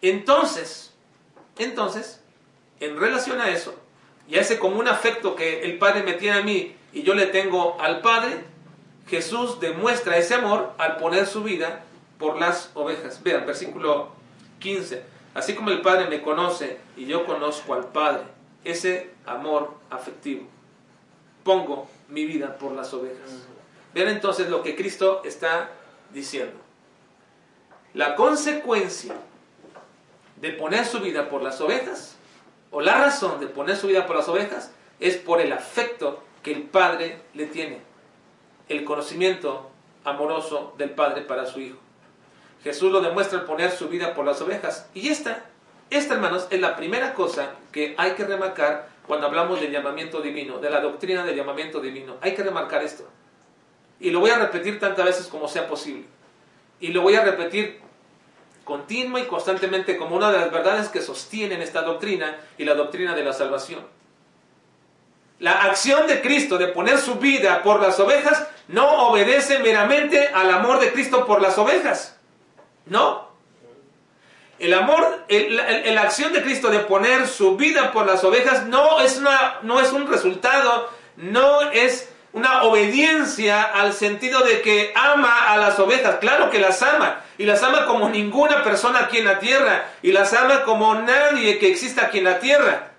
entonces, 0.00 0.94
entonces, 1.58 2.22
en 2.80 2.98
relación 2.98 3.40
a 3.40 3.50
eso, 3.50 3.78
y 4.28 4.36
a 4.36 4.40
ese 4.40 4.58
común 4.58 4.88
afecto 4.88 5.36
que 5.36 5.62
el 5.62 5.78
Padre 5.78 6.02
me 6.02 6.14
tiene 6.14 6.38
a 6.38 6.42
mí 6.42 6.74
y 6.92 7.02
yo 7.02 7.14
le 7.14 7.26
tengo 7.26 7.76
al 7.80 8.00
Padre, 8.00 8.44
Jesús 9.06 9.60
demuestra 9.60 10.16
ese 10.16 10.34
amor 10.34 10.72
al 10.78 10.96
poner 10.96 11.26
su 11.26 11.42
vida 11.42 11.84
por 12.18 12.40
las 12.40 12.70
ovejas. 12.74 13.22
Vean, 13.22 13.44
versículo 13.44 14.12
15. 14.60 15.02
Así 15.34 15.54
como 15.54 15.70
el 15.70 15.82
Padre 15.82 16.06
me 16.06 16.22
conoce 16.22 16.78
y 16.96 17.06
yo 17.06 17.26
conozco 17.26 17.74
al 17.74 17.88
Padre, 17.88 18.22
ese 18.62 19.10
amor 19.26 19.74
afectivo. 19.90 20.46
Pongo 21.42 21.88
mi 22.08 22.24
vida 22.24 22.56
por 22.56 22.72
las 22.72 22.94
ovejas. 22.94 23.30
Vean 23.92 24.08
entonces 24.08 24.48
lo 24.48 24.62
que 24.62 24.76
Cristo 24.76 25.22
está 25.24 25.70
diciendo. 26.12 26.56
La 27.92 28.14
consecuencia 28.14 29.14
de 30.40 30.50
poner 30.50 30.84
su 30.84 31.00
vida 31.00 31.28
por 31.28 31.42
las 31.42 31.60
ovejas, 31.60 32.16
o 32.70 32.80
la 32.80 32.98
razón 32.98 33.40
de 33.40 33.46
poner 33.46 33.76
su 33.76 33.86
vida 33.88 34.06
por 34.06 34.16
las 34.16 34.28
ovejas, 34.28 34.72
es 35.00 35.16
por 35.16 35.40
el 35.40 35.52
afecto 35.52 36.22
que 36.42 36.52
el 36.52 36.62
Padre 36.62 37.22
le 37.34 37.46
tiene, 37.46 37.80
el 38.68 38.84
conocimiento 38.84 39.70
amoroso 40.04 40.74
del 40.76 40.90
Padre 40.90 41.22
para 41.22 41.46
su 41.46 41.60
Hijo. 41.60 41.83
Jesús 42.64 42.90
lo 42.90 43.02
demuestra 43.02 43.40
al 43.40 43.44
poner 43.44 43.70
su 43.70 43.88
vida 43.88 44.14
por 44.14 44.24
las 44.24 44.40
ovejas. 44.40 44.88
Y 44.94 45.10
esta, 45.10 45.44
esta 45.90 46.14
hermanos, 46.14 46.46
es 46.50 46.60
la 46.60 46.76
primera 46.76 47.12
cosa 47.12 47.50
que 47.70 47.94
hay 47.98 48.12
que 48.12 48.24
remarcar 48.24 48.88
cuando 49.06 49.26
hablamos 49.26 49.60
del 49.60 49.70
llamamiento 49.70 50.22
divino, 50.22 50.58
de 50.58 50.70
la 50.70 50.80
doctrina 50.80 51.24
del 51.24 51.36
llamamiento 51.36 51.78
divino. 51.78 52.16
Hay 52.22 52.34
que 52.34 52.42
remarcar 52.42 52.82
esto. 52.82 53.06
Y 54.00 54.10
lo 54.10 54.20
voy 54.20 54.30
a 54.30 54.38
repetir 54.38 54.80
tantas 54.80 55.04
veces 55.04 55.26
como 55.26 55.46
sea 55.46 55.68
posible. 55.68 56.06
Y 56.80 56.88
lo 56.88 57.02
voy 57.02 57.16
a 57.16 57.24
repetir 57.24 57.80
continua 58.64 59.20
y 59.20 59.26
constantemente 59.26 59.98
como 59.98 60.16
una 60.16 60.32
de 60.32 60.38
las 60.38 60.50
verdades 60.50 60.88
que 60.88 61.02
sostienen 61.02 61.60
esta 61.60 61.82
doctrina 61.82 62.38
y 62.56 62.64
la 62.64 62.74
doctrina 62.74 63.14
de 63.14 63.24
la 63.24 63.34
salvación. 63.34 63.86
La 65.38 65.64
acción 65.64 66.06
de 66.06 66.22
Cristo 66.22 66.56
de 66.56 66.68
poner 66.68 66.96
su 66.96 67.16
vida 67.16 67.62
por 67.62 67.82
las 67.82 68.00
ovejas 68.00 68.48
no 68.68 69.08
obedece 69.08 69.58
meramente 69.58 70.28
al 70.28 70.50
amor 70.50 70.80
de 70.80 70.92
Cristo 70.92 71.26
por 71.26 71.42
las 71.42 71.58
ovejas. 71.58 72.16
No. 72.86 73.28
El 74.58 74.72
amor, 74.72 75.24
la 75.28 76.02
acción 76.02 76.32
de 76.32 76.42
Cristo 76.42 76.70
de 76.70 76.80
poner 76.80 77.26
su 77.26 77.56
vida 77.56 77.92
por 77.92 78.06
las 78.06 78.22
ovejas 78.24 78.66
no 78.66 79.00
es, 79.00 79.18
una, 79.18 79.58
no 79.62 79.80
es 79.80 79.92
un 79.92 80.06
resultado, 80.06 80.90
no 81.16 81.60
es 81.72 82.08
una 82.32 82.64
obediencia 82.64 83.62
al 83.62 83.92
sentido 83.92 84.40
de 84.40 84.60
que 84.60 84.92
ama 84.94 85.52
a 85.52 85.56
las 85.56 85.78
ovejas. 85.78 86.16
Claro 86.16 86.50
que 86.50 86.58
las 86.58 86.82
ama, 86.82 87.20
y 87.36 87.44
las 87.44 87.62
ama 87.62 87.86
como 87.86 88.08
ninguna 88.08 88.62
persona 88.62 89.00
aquí 89.00 89.18
en 89.18 89.24
la 89.24 89.38
tierra, 89.38 89.86
y 90.02 90.12
las 90.12 90.32
ama 90.34 90.62
como 90.62 90.94
nadie 90.94 91.58
que 91.58 91.68
exista 91.68 92.06
aquí 92.06 92.18
en 92.18 92.24
la 92.24 92.38
tierra. 92.38 92.90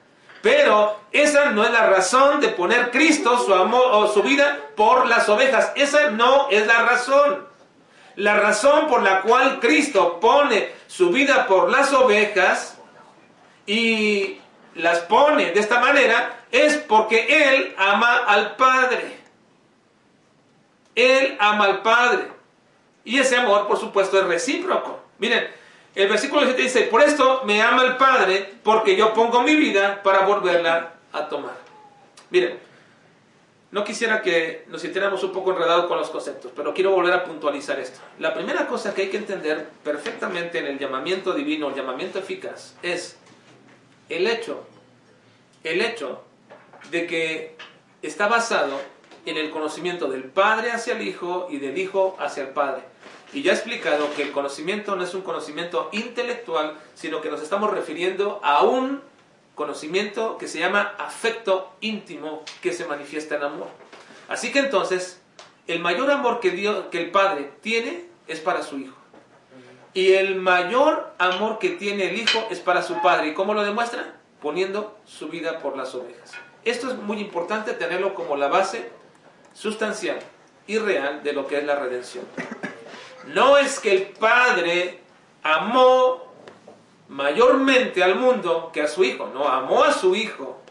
Pero 0.42 1.00
esa 1.12 1.52
no 1.52 1.64
es 1.64 1.72
la 1.72 1.88
razón 1.88 2.40
de 2.40 2.50
poner 2.50 2.92
Cristo 2.92 3.38
su 3.44 3.54
amor 3.54 3.88
o 3.92 4.14
su 4.14 4.22
vida 4.22 4.60
por 4.76 5.08
las 5.08 5.28
ovejas. 5.28 5.72
Esa 5.76 6.12
no 6.12 6.50
es 6.50 6.68
la 6.68 6.84
razón. 6.84 7.55
La 8.18 8.36
razón 8.36 8.88
por 8.88 9.04
la 9.04 9.22
cual 9.22 9.60
Cristo 9.60 10.20
pone 10.20 10.70
su 10.88 11.10
vida 11.10 11.48
por 11.48 11.70
las 11.70 11.92
ovejas 11.94 12.78
y 13.66 14.38
las 14.76 15.00
pone 15.00 15.52
de 15.52 15.60
esta 15.60 15.80
manera 15.80 16.46
es 16.52 16.78
porque 16.78 17.26
Él 17.28 17.76
ama 17.78 18.20
al 18.26 18.56
Padre. 18.56 19.18
Él 20.96 21.36
ama 21.40 21.66
al 21.66 21.82
Padre. 21.82 22.28
Y 23.04 23.20
ese 23.20 23.38
amor, 23.38 23.68
por 23.68 23.78
supuesto, 23.78 24.20
es 24.20 24.26
recíproco. 24.26 25.00
Miren, 25.20 25.48
el 25.94 26.08
versículo 26.08 26.44
7 26.44 26.62
dice, 26.62 26.82
por 26.84 27.02
esto 27.02 27.44
me 27.46 27.62
ama 27.62 27.84
el 27.84 27.98
Padre, 27.98 28.54
porque 28.64 28.96
yo 28.96 29.14
pongo 29.14 29.42
mi 29.42 29.56
vida 29.56 30.02
para 30.04 30.26
volverla 30.26 30.94
a 31.12 31.28
tomar. 31.28 31.56
Miren, 32.30 32.60
no 33.76 33.84
quisiera 33.84 34.22
que 34.22 34.64
nos 34.70 34.82
sintiéramos 34.82 35.22
un 35.26 35.34
poco 35.34 35.52
enredados 35.52 35.88
con 35.88 35.98
los 35.98 36.10
conceptos, 36.10 36.50
pero 36.56 36.74
quiero 36.74 36.92
volver 36.92 37.12
a 37.14 37.26
puntualizar 37.26 37.78
esto. 37.78 38.00
La 38.20 38.34
primera 38.34 38.68
cosa 38.68 38.94
que 38.94 39.02
hay 39.02 39.10
que 39.10 39.18
entender 39.18 39.68
perfectamente 39.84 40.60
en 40.60 40.68
el 40.68 40.80
llamamiento 40.80 41.34
divino, 41.34 41.68
el 41.68 41.76
llamamiento 41.76 42.18
eficaz, 42.18 42.78
es 42.82 43.18
el 44.08 44.28
hecho, 44.28 44.66
el 45.66 45.82
hecho 45.82 46.24
de 46.90 47.06
que 47.06 47.58
está 48.02 48.30
basado 48.30 48.80
en 49.26 49.36
el 49.36 49.50
conocimiento 49.50 50.08
del 50.08 50.24
Padre 50.24 50.72
hacia 50.72 50.96
el 50.96 51.06
Hijo 51.06 51.48
y 51.50 51.58
del 51.58 51.78
Hijo 51.78 52.16
hacia 52.18 52.44
el 52.44 52.50
Padre. 52.52 52.84
Y 53.34 53.42
ya 53.42 53.52
he 53.52 53.56
explicado 53.56 54.08
que 54.16 54.24
el 54.24 54.32
conocimiento 54.32 54.96
no 54.96 55.04
es 55.04 55.14
un 55.14 55.22
conocimiento 55.22 55.90
intelectual, 55.92 56.78
sino 56.94 57.20
que 57.20 57.30
nos 57.30 57.42
estamos 57.42 57.72
refiriendo 57.72 58.40
a 58.42 58.64
un 58.64 59.02
conocimiento 59.56 60.38
que 60.38 60.48
se 60.48 60.60
llama 60.60 60.94
afecto 61.00 61.74
íntimo 61.82 62.44
que 62.62 62.74
se 62.74 62.86
manifiesta 62.86 63.36
en 63.36 63.44
amor. 63.44 63.70
Así 64.28 64.52
que 64.52 64.60
entonces, 64.60 65.22
el 65.68 65.80
mayor 65.80 66.12
amor 66.12 66.40
que, 66.40 66.52
Dios, 66.52 66.86
que 66.92 67.02
el 67.02 67.12
Padre 67.12 67.52
tiene 67.62 68.06
es 68.28 68.40
para 68.40 68.64
su 68.64 68.78
Hijo. 68.78 68.96
Y 69.94 70.14
el 70.14 70.36
mayor 70.36 71.14
amor 71.18 71.58
que 71.58 71.70
tiene 71.70 72.10
el 72.10 72.20
Hijo 72.20 72.46
es 72.50 72.60
para 72.60 72.82
su 72.82 73.02
Padre. 73.02 73.30
¿Y 73.30 73.34
cómo 73.34 73.54
lo 73.54 73.64
demuestra? 73.64 74.16
Poniendo 74.42 74.98
su 75.06 75.30
vida 75.30 75.60
por 75.60 75.78
las 75.78 75.96
ovejas. 75.96 76.34
Esto 76.66 76.90
es 76.90 76.98
muy 76.98 77.20
importante 77.20 77.74
tenerlo 77.74 78.14
como 78.14 78.36
la 78.36 78.48
base 78.48 78.92
sustancial 79.54 80.20
y 80.68 80.80
real 80.80 81.24
de 81.24 81.32
lo 81.32 81.48
que 81.48 81.60
es 81.60 81.64
la 81.64 81.76
redención. 81.76 82.26
No 83.28 83.58
es 83.58 83.80
que 83.80 83.92
el 83.94 84.04
Padre 84.04 85.00
amó 85.44 86.35
mayormente 87.08 88.04
al 88.04 88.16
mundo 88.16 88.72
que 88.74 88.82
a 88.82 88.88
su 88.88 89.04
Hijo, 89.04 89.30
no, 89.34 89.48
amó 89.48 89.84
a 89.84 89.94
su 89.94 90.16
Hijo. 90.16 90.62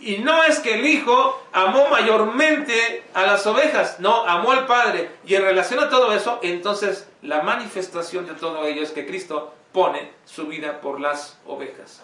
Y 0.00 0.18
no 0.18 0.44
es 0.44 0.60
que 0.60 0.74
el 0.74 0.86
Hijo 0.86 1.42
amó 1.52 1.88
mayormente 1.88 3.04
a 3.14 3.26
las 3.26 3.46
ovejas, 3.46 3.98
no, 3.98 4.24
amó 4.24 4.52
al 4.52 4.66
Padre. 4.66 5.10
Y 5.26 5.34
en 5.34 5.42
relación 5.42 5.80
a 5.80 5.90
todo 5.90 6.12
eso, 6.12 6.38
entonces 6.42 7.08
la 7.22 7.42
manifestación 7.42 8.26
de 8.26 8.34
todo 8.34 8.64
ello 8.64 8.82
es 8.82 8.92
que 8.92 9.06
Cristo 9.06 9.52
pone 9.72 10.12
su 10.24 10.46
vida 10.46 10.80
por 10.80 11.00
las 11.00 11.38
ovejas. 11.46 12.02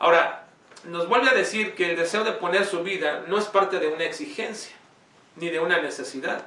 Ahora, 0.00 0.44
nos 0.84 1.08
vuelve 1.08 1.30
a 1.30 1.34
decir 1.34 1.74
que 1.74 1.90
el 1.90 1.96
deseo 1.96 2.24
de 2.24 2.32
poner 2.32 2.66
su 2.66 2.82
vida 2.82 3.24
no 3.28 3.38
es 3.38 3.46
parte 3.46 3.78
de 3.78 3.88
una 3.88 4.04
exigencia, 4.04 4.74
ni 5.36 5.50
de 5.50 5.60
una 5.60 5.80
necesidad. 5.80 6.44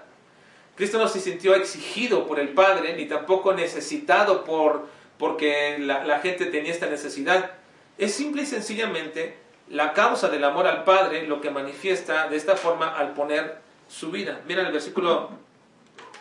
Cristo 0.75 0.99
no 0.99 1.07
se 1.07 1.19
sintió 1.19 1.55
exigido 1.55 2.27
por 2.27 2.39
el 2.39 2.49
Padre, 2.49 2.93
ni 2.95 3.05
tampoco 3.05 3.53
necesitado 3.53 4.43
por, 4.43 4.87
porque 5.17 5.77
la, 5.79 6.03
la 6.03 6.19
gente 6.19 6.45
tenía 6.45 6.71
esta 6.71 6.87
necesidad. 6.87 7.51
Es 7.97 8.13
simple 8.13 8.43
y 8.43 8.45
sencillamente 8.45 9.37
la 9.69 9.93
causa 9.93 10.29
del 10.29 10.43
amor 10.43 10.67
al 10.67 10.83
Padre 10.83 11.27
lo 11.27 11.41
que 11.41 11.49
manifiesta 11.49 12.27
de 12.27 12.37
esta 12.37 12.55
forma 12.55 12.95
al 12.95 13.13
poner 13.13 13.57
su 13.87 14.11
vida. 14.11 14.41
Mira 14.47 14.61
el 14.65 14.71
versículo, 14.71 15.29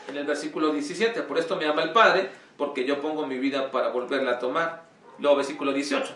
en 0.09 0.17
el 0.17 0.25
versículo 0.25 0.73
17, 0.73 1.23
por 1.23 1.39
esto 1.39 1.57
me 1.57 1.67
ama 1.67 1.83
el 1.83 1.93
Padre, 1.93 2.29
porque 2.57 2.85
yo 2.85 3.01
pongo 3.01 3.27
mi 3.27 3.39
vida 3.39 3.71
para 3.71 3.89
volverla 3.89 4.33
a 4.33 4.39
tomar. 4.39 4.85
Luego 5.19 5.37
versículo 5.37 5.73
18, 5.73 6.15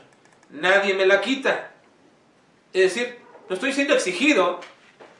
nadie 0.51 0.95
me 0.95 1.07
la 1.07 1.21
quita. 1.21 1.73
Es 2.73 2.95
decir, 2.95 3.19
no 3.49 3.55
estoy 3.55 3.73
siendo 3.73 3.95
exigido, 3.95 4.61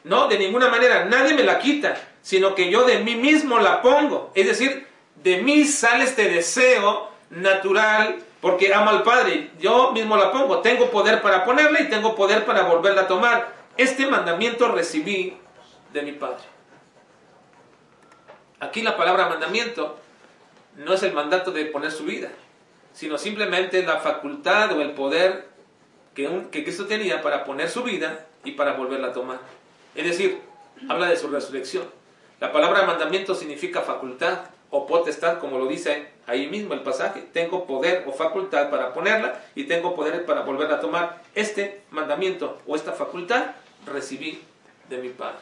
no, 0.03 0.27
de 0.27 0.37
ninguna 0.37 0.69
manera, 0.69 1.05
nadie 1.05 1.33
me 1.33 1.43
la 1.43 1.59
quita, 1.59 1.95
sino 2.21 2.55
que 2.55 2.69
yo 2.69 2.85
de 2.85 2.99
mí 2.99 3.15
mismo 3.15 3.59
la 3.59 3.81
pongo. 3.81 4.31
Es 4.35 4.47
decir, 4.47 4.87
de 5.23 5.41
mí 5.41 5.65
sale 5.65 6.05
este 6.05 6.29
deseo 6.29 7.09
natural 7.31 8.19
porque 8.39 8.73
amo 8.73 8.91
al 8.91 9.03
Padre. 9.03 9.51
Yo 9.59 9.91
mismo 9.91 10.17
la 10.17 10.31
pongo. 10.31 10.59
Tengo 10.59 10.91
poder 10.91 11.21
para 11.21 11.43
ponerla 11.43 11.81
y 11.81 11.89
tengo 11.89 12.15
poder 12.15 12.45
para 12.45 12.63
volverla 12.63 13.01
a 13.01 13.07
tomar. 13.07 13.53
Este 13.77 14.05
mandamiento 14.05 14.71
recibí 14.71 15.37
de 15.93 16.01
mi 16.01 16.11
Padre. 16.11 16.43
Aquí 18.59 18.81
la 18.81 18.95
palabra 18.95 19.27
mandamiento 19.27 19.97
no 20.77 20.93
es 20.93 21.03
el 21.03 21.13
mandato 21.13 21.51
de 21.51 21.65
poner 21.65 21.91
su 21.91 22.03
vida, 22.03 22.29
sino 22.93 23.17
simplemente 23.17 23.81
la 23.83 23.97
facultad 23.99 24.71
o 24.73 24.81
el 24.81 24.91
poder 24.91 25.49
que, 26.13 26.27
un, 26.27 26.45
que 26.45 26.63
Cristo 26.63 26.85
tenía 26.85 27.21
para 27.21 27.43
poner 27.43 27.69
su 27.69 27.83
vida 27.83 28.27
y 28.43 28.51
para 28.51 28.73
volverla 28.73 29.07
a 29.07 29.13
tomar. 29.13 29.39
Es 29.95 30.05
decir, 30.05 30.39
habla 30.89 31.07
de 31.07 31.17
su 31.17 31.27
resurrección. 31.27 31.85
La 32.39 32.51
palabra 32.51 32.83
mandamiento 32.83 33.35
significa 33.35 33.81
facultad 33.81 34.39
o 34.71 34.87
potestad, 34.87 35.39
como 35.39 35.59
lo 35.59 35.67
dice 35.67 36.07
ahí 36.25 36.47
mismo 36.47 36.73
el 36.73 36.81
pasaje. 36.81 37.21
Tengo 37.33 37.65
poder 37.65 38.05
o 38.07 38.13
facultad 38.13 38.69
para 38.69 38.93
ponerla 38.93 39.43
y 39.53 39.65
tengo 39.65 39.95
poder 39.95 40.25
para 40.25 40.41
volverla 40.41 40.77
a 40.77 40.79
tomar. 40.79 41.21
Este 41.35 41.83
mandamiento 41.91 42.57
o 42.65 42.75
esta 42.75 42.93
facultad 42.93 43.51
recibí 43.85 44.41
de 44.89 44.97
mi 44.97 45.09
Padre. 45.09 45.39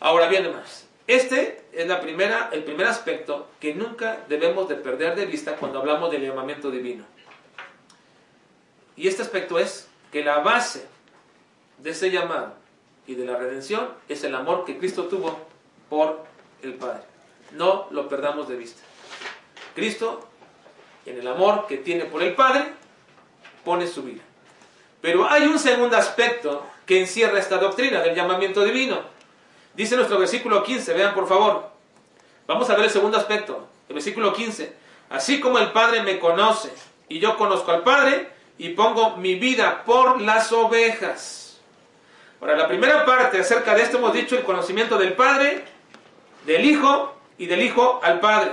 Ahora 0.00 0.28
bien, 0.28 0.50
más. 0.52 0.86
Este 1.06 1.64
es 1.72 1.86
la 1.86 2.00
primera, 2.00 2.50
el 2.52 2.64
primer 2.64 2.86
aspecto 2.86 3.48
que 3.60 3.74
nunca 3.74 4.18
debemos 4.28 4.68
de 4.68 4.74
perder 4.76 5.16
de 5.16 5.26
vista 5.26 5.56
cuando 5.56 5.78
hablamos 5.78 6.10
del 6.10 6.22
llamamiento 6.22 6.70
divino. 6.70 7.04
Y 8.96 9.08
este 9.08 9.22
aspecto 9.22 9.58
es 9.58 9.88
que 10.12 10.24
la 10.24 10.40
base 10.40 10.86
de 11.78 11.90
ese 11.90 12.10
llamado 12.10 12.54
y 13.06 13.14
de 13.14 13.24
la 13.24 13.36
redención 13.36 13.88
es 14.08 14.24
el 14.24 14.34
amor 14.34 14.64
que 14.64 14.78
Cristo 14.78 15.04
tuvo 15.04 15.38
por 15.88 16.24
el 16.62 16.74
Padre. 16.74 17.02
No 17.52 17.88
lo 17.90 18.08
perdamos 18.08 18.48
de 18.48 18.56
vista. 18.56 18.82
Cristo, 19.74 20.28
en 21.06 21.18
el 21.18 21.26
amor 21.26 21.66
que 21.66 21.78
tiene 21.78 22.04
por 22.04 22.22
el 22.22 22.34
Padre, 22.34 22.72
pone 23.64 23.86
su 23.86 24.02
vida. 24.02 24.22
Pero 25.00 25.28
hay 25.28 25.44
un 25.44 25.58
segundo 25.58 25.96
aspecto 25.96 26.66
que 26.84 27.00
encierra 27.00 27.38
esta 27.38 27.58
doctrina 27.58 28.00
del 28.00 28.14
llamamiento 28.14 28.64
divino. 28.64 29.00
Dice 29.74 29.94
nuestro 29.94 30.18
versículo 30.18 30.62
15, 30.62 30.92
vean 30.92 31.14
por 31.14 31.28
favor. 31.28 31.70
Vamos 32.46 32.68
a 32.68 32.74
ver 32.74 32.86
el 32.86 32.90
segundo 32.90 33.16
aspecto, 33.16 33.68
el 33.88 33.94
versículo 33.94 34.32
15. 34.32 34.72
Así 35.10 35.40
como 35.40 35.58
el 35.58 35.70
Padre 35.72 36.02
me 36.02 36.18
conoce 36.18 36.70
y 37.08 37.18
yo 37.18 37.36
conozco 37.36 37.70
al 37.70 37.82
Padre 37.82 38.30
y 38.58 38.70
pongo 38.70 39.16
mi 39.16 39.36
vida 39.36 39.84
por 39.84 40.20
las 40.20 40.50
ovejas. 40.52 41.60
Ahora, 42.40 42.56
la 42.56 42.68
primera 42.68 43.04
parte 43.04 43.40
acerca 43.40 43.74
de 43.74 43.82
esto 43.82 43.98
hemos 43.98 44.12
dicho 44.12 44.36
el 44.36 44.44
conocimiento 44.44 44.98
del 44.98 45.14
Padre, 45.14 45.64
del 46.46 46.64
Hijo 46.64 47.17
y 47.38 47.46
del 47.46 47.62
Hijo 47.62 48.00
al 48.02 48.20
Padre. 48.20 48.50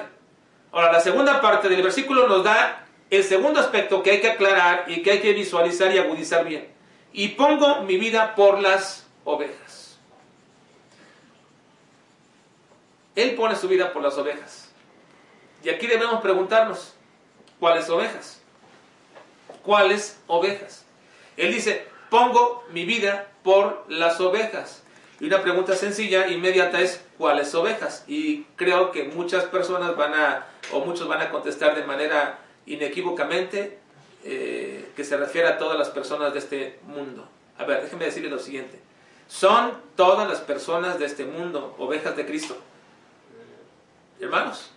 Ahora, 0.72 0.92
la 0.92 1.00
segunda 1.00 1.42
parte 1.42 1.68
del 1.68 1.82
versículo 1.82 2.28
nos 2.28 2.44
da 2.44 2.86
el 3.10 3.24
segundo 3.24 3.60
aspecto 3.60 4.04
que 4.04 4.12
hay 4.12 4.22
que 4.22 4.32
aclarar 4.32 4.86
y 4.88 5.02
que 5.02 5.12
hay 5.12 5.20
que 5.20 5.34
visualizar 5.34 5.94
y 5.94 5.98
agudizar 5.98 6.46
bien. 6.46 6.68
Y 7.12 7.30
pongo 7.30 7.82
mi 7.82 7.98
vida 7.98 8.36
por 8.36 8.60
las 8.62 9.08
ovejas. 9.24 9.98
Él 13.16 13.36
pone 13.36 13.56
su 13.56 13.68
vida 13.68 13.94
por 13.94 14.04
las 14.04 14.18
ovejas. 14.18 14.70
Y 15.64 15.70
aquí 15.70 15.88
debemos 15.88 16.22
preguntarnos, 16.22 16.94
¿cuáles 17.60 17.90
ovejas? 17.90 18.42
¿Cuáles 19.64 20.20
ovejas? 20.28 20.86
Él 21.38 21.54
dice, 21.54 21.88
pongo 22.10 22.66
mi 22.72 22.86
vida 22.86 23.32
por 23.44 23.86
las 23.88 24.20
ovejas. 24.20 24.84
Y 25.20 25.26
una 25.26 25.42
pregunta 25.42 25.76
sencilla, 25.76 26.28
inmediata 26.28 26.82
es, 26.82 27.05
¿cuáles 27.18 27.54
ovejas? 27.56 28.04
Y 28.08 28.44
creo 28.56 28.92
que 28.92 29.06
muchas 29.06 29.46
personas 29.46 29.96
van 29.96 30.14
a, 30.14 30.48
o 30.72 30.82
muchos 30.82 31.08
van 31.08 31.22
a 31.22 31.32
contestar 31.32 31.76
de 31.76 31.84
manera 31.84 32.40
inequívocamente 32.66 33.80
eh, 34.24 34.92
que 34.96 35.04
se 35.04 35.18
refiere 35.18 35.48
a 35.48 35.58
todas 35.58 35.78
las 35.78 35.90
personas 35.90 36.34
de 36.34 36.40
este 36.40 36.80
mundo. 36.84 37.28
A 37.58 37.66
ver, 37.66 37.84
déjenme 37.84 38.06
decirles 38.06 38.32
lo 38.32 38.40
siguiente. 38.40 38.80
¿Son 39.28 39.74
todas 39.96 40.28
las 40.28 40.40
personas 40.42 41.00
de 41.00 41.06
este 41.06 41.26
mundo 41.26 41.76
ovejas 41.78 42.16
de 42.16 42.26
Cristo? 42.26 42.58
Hermanos, 44.20 44.72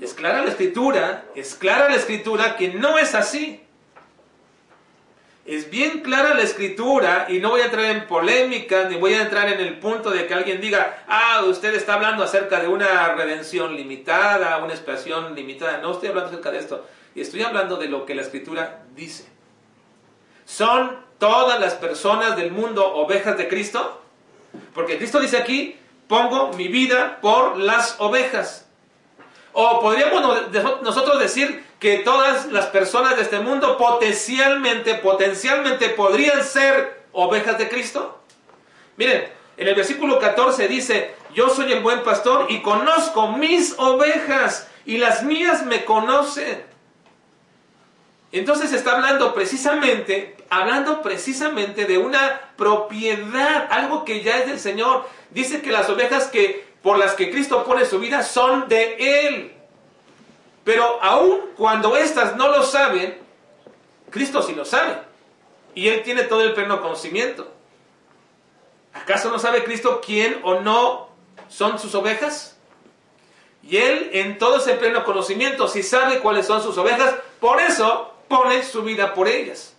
es 0.00 0.14
clara 0.14 0.42
la 0.42 0.50
escritura, 0.50 1.24
es 1.34 1.54
clara 1.54 1.88
la 1.88 1.96
escritura 1.96 2.56
que 2.56 2.68
no 2.68 2.98
es 2.98 3.14
así. 3.14 3.61
Es 5.44 5.70
bien 5.70 6.02
clara 6.02 6.34
la 6.34 6.42
escritura 6.42 7.26
y 7.28 7.40
no 7.40 7.50
voy 7.50 7.62
a 7.62 7.64
entrar 7.64 7.86
en 7.86 8.06
polémica 8.06 8.88
ni 8.88 8.96
voy 8.96 9.14
a 9.14 9.22
entrar 9.22 9.48
en 9.48 9.58
el 9.58 9.78
punto 9.80 10.10
de 10.10 10.26
que 10.26 10.34
alguien 10.34 10.60
diga, 10.60 11.02
ah, 11.08 11.42
usted 11.44 11.74
está 11.74 11.94
hablando 11.94 12.22
acerca 12.22 12.60
de 12.60 12.68
una 12.68 13.12
redención 13.14 13.74
limitada, 13.74 14.62
una 14.62 14.72
expiación 14.72 15.34
limitada. 15.34 15.78
No 15.78 15.92
estoy 15.92 16.10
hablando 16.10 16.30
acerca 16.30 16.52
de 16.52 16.58
esto. 16.58 16.86
Estoy 17.16 17.42
hablando 17.42 17.76
de 17.76 17.88
lo 17.88 18.06
que 18.06 18.14
la 18.14 18.22
escritura 18.22 18.84
dice. 18.94 19.26
¿Son 20.44 20.96
todas 21.18 21.58
las 21.58 21.74
personas 21.74 22.36
del 22.36 22.52
mundo 22.52 22.86
ovejas 22.94 23.36
de 23.36 23.48
Cristo? 23.48 24.00
Porque 24.72 24.96
Cristo 24.96 25.18
dice 25.18 25.38
aquí, 25.38 25.76
pongo 26.06 26.52
mi 26.52 26.68
vida 26.68 27.18
por 27.20 27.58
las 27.58 27.96
ovejas. 27.98 28.68
O 29.52 29.80
podríamos 29.80 30.52
nosotros 30.82 31.18
decir 31.18 31.64
que 31.82 31.98
todas 31.98 32.46
las 32.52 32.66
personas 32.66 33.16
de 33.16 33.22
este 33.22 33.40
mundo 33.40 33.76
potencialmente, 33.76 34.94
potencialmente 34.94 35.88
podrían 35.88 36.44
ser 36.44 37.02
ovejas 37.10 37.58
de 37.58 37.68
Cristo. 37.68 38.20
Miren, 38.96 39.28
en 39.56 39.66
el 39.66 39.74
versículo 39.74 40.20
14 40.20 40.68
dice, 40.68 41.16
yo 41.34 41.48
soy 41.48 41.72
el 41.72 41.80
buen 41.80 42.04
pastor 42.04 42.46
y 42.50 42.62
conozco 42.62 43.32
mis 43.32 43.74
ovejas 43.78 44.68
y 44.86 44.98
las 44.98 45.24
mías 45.24 45.66
me 45.66 45.84
conocen. 45.84 46.62
Entonces 48.30 48.72
está 48.72 48.92
hablando 48.92 49.34
precisamente, 49.34 50.36
hablando 50.50 51.02
precisamente 51.02 51.86
de 51.86 51.98
una 51.98 52.42
propiedad, 52.56 53.66
algo 53.72 54.04
que 54.04 54.22
ya 54.22 54.38
es 54.38 54.46
del 54.46 54.60
Señor. 54.60 55.08
Dice 55.30 55.60
que 55.62 55.72
las 55.72 55.90
ovejas 55.90 56.28
que 56.28 56.64
por 56.80 56.96
las 56.96 57.14
que 57.14 57.32
Cristo 57.32 57.64
pone 57.64 57.86
su 57.86 57.98
vida 57.98 58.22
son 58.22 58.68
de 58.68 59.26
Él. 59.26 59.61
Pero 60.64 61.02
aun 61.02 61.40
cuando 61.56 61.96
éstas 61.96 62.36
no 62.36 62.48
lo 62.48 62.62
saben, 62.62 63.18
Cristo 64.10 64.42
sí 64.42 64.54
lo 64.54 64.64
sabe. 64.64 64.98
Y 65.74 65.88
Él 65.88 66.02
tiene 66.02 66.22
todo 66.24 66.42
el 66.42 66.54
pleno 66.54 66.80
conocimiento. 66.80 67.50
¿Acaso 68.92 69.30
no 69.30 69.38
sabe 69.38 69.64
Cristo 69.64 70.00
quién 70.04 70.40
o 70.44 70.60
no 70.60 71.08
son 71.48 71.78
sus 71.78 71.94
ovejas? 71.94 72.56
Y 73.62 73.76
Él 73.76 74.10
en 74.12 74.38
todo 74.38 74.58
ese 74.58 74.74
pleno 74.74 75.04
conocimiento, 75.04 75.68
si 75.68 75.82
sabe 75.82 76.18
cuáles 76.18 76.46
son 76.46 76.62
sus 76.62 76.76
ovejas, 76.78 77.14
por 77.40 77.60
eso 77.60 78.12
pone 78.28 78.62
su 78.62 78.82
vida 78.82 79.14
por 79.14 79.28
ellas. 79.28 79.74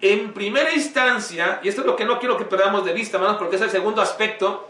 En 0.00 0.32
primera 0.34 0.72
instancia, 0.72 1.60
y 1.62 1.68
esto 1.68 1.80
es 1.80 1.86
lo 1.86 1.96
que 1.96 2.04
no 2.04 2.18
quiero 2.18 2.36
que 2.36 2.44
perdamos 2.44 2.84
de 2.84 2.92
vista, 2.92 3.16
hermanos, 3.16 3.38
porque 3.38 3.56
es 3.56 3.62
el 3.62 3.70
segundo 3.70 4.02
aspecto 4.02 4.68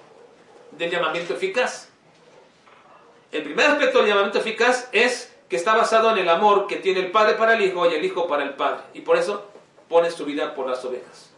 del 0.73 0.91
llamamiento 0.91 1.35
eficaz. 1.35 1.89
El 3.35 3.43
primer 3.43 3.67
aspecto 3.67 3.99
del 3.99 4.07
llamamiento 4.07 4.39
eficaz 4.39 4.89
es 4.93 5.35
que 5.49 5.57
está 5.57 5.75
basado 5.75 6.13
en 6.13 6.19
el 6.19 6.29
amor 6.29 6.69
que 6.69 6.77
tiene 6.77 7.01
el 7.01 7.11
Padre 7.11 7.35
para 7.35 7.55
el 7.55 7.63
Hijo 7.63 7.91
y 7.91 7.93
el 7.93 8.05
Hijo 8.05 8.29
para 8.29 8.45
el 8.45 8.55
Padre. 8.55 8.85
Y 8.95 9.01
por 9.01 9.17
eso 9.17 9.51
pone 9.89 10.13
su 10.13 10.25
vida 10.25 10.55
por 10.55 10.71
las 10.71 10.85
ovejas. 10.85 11.31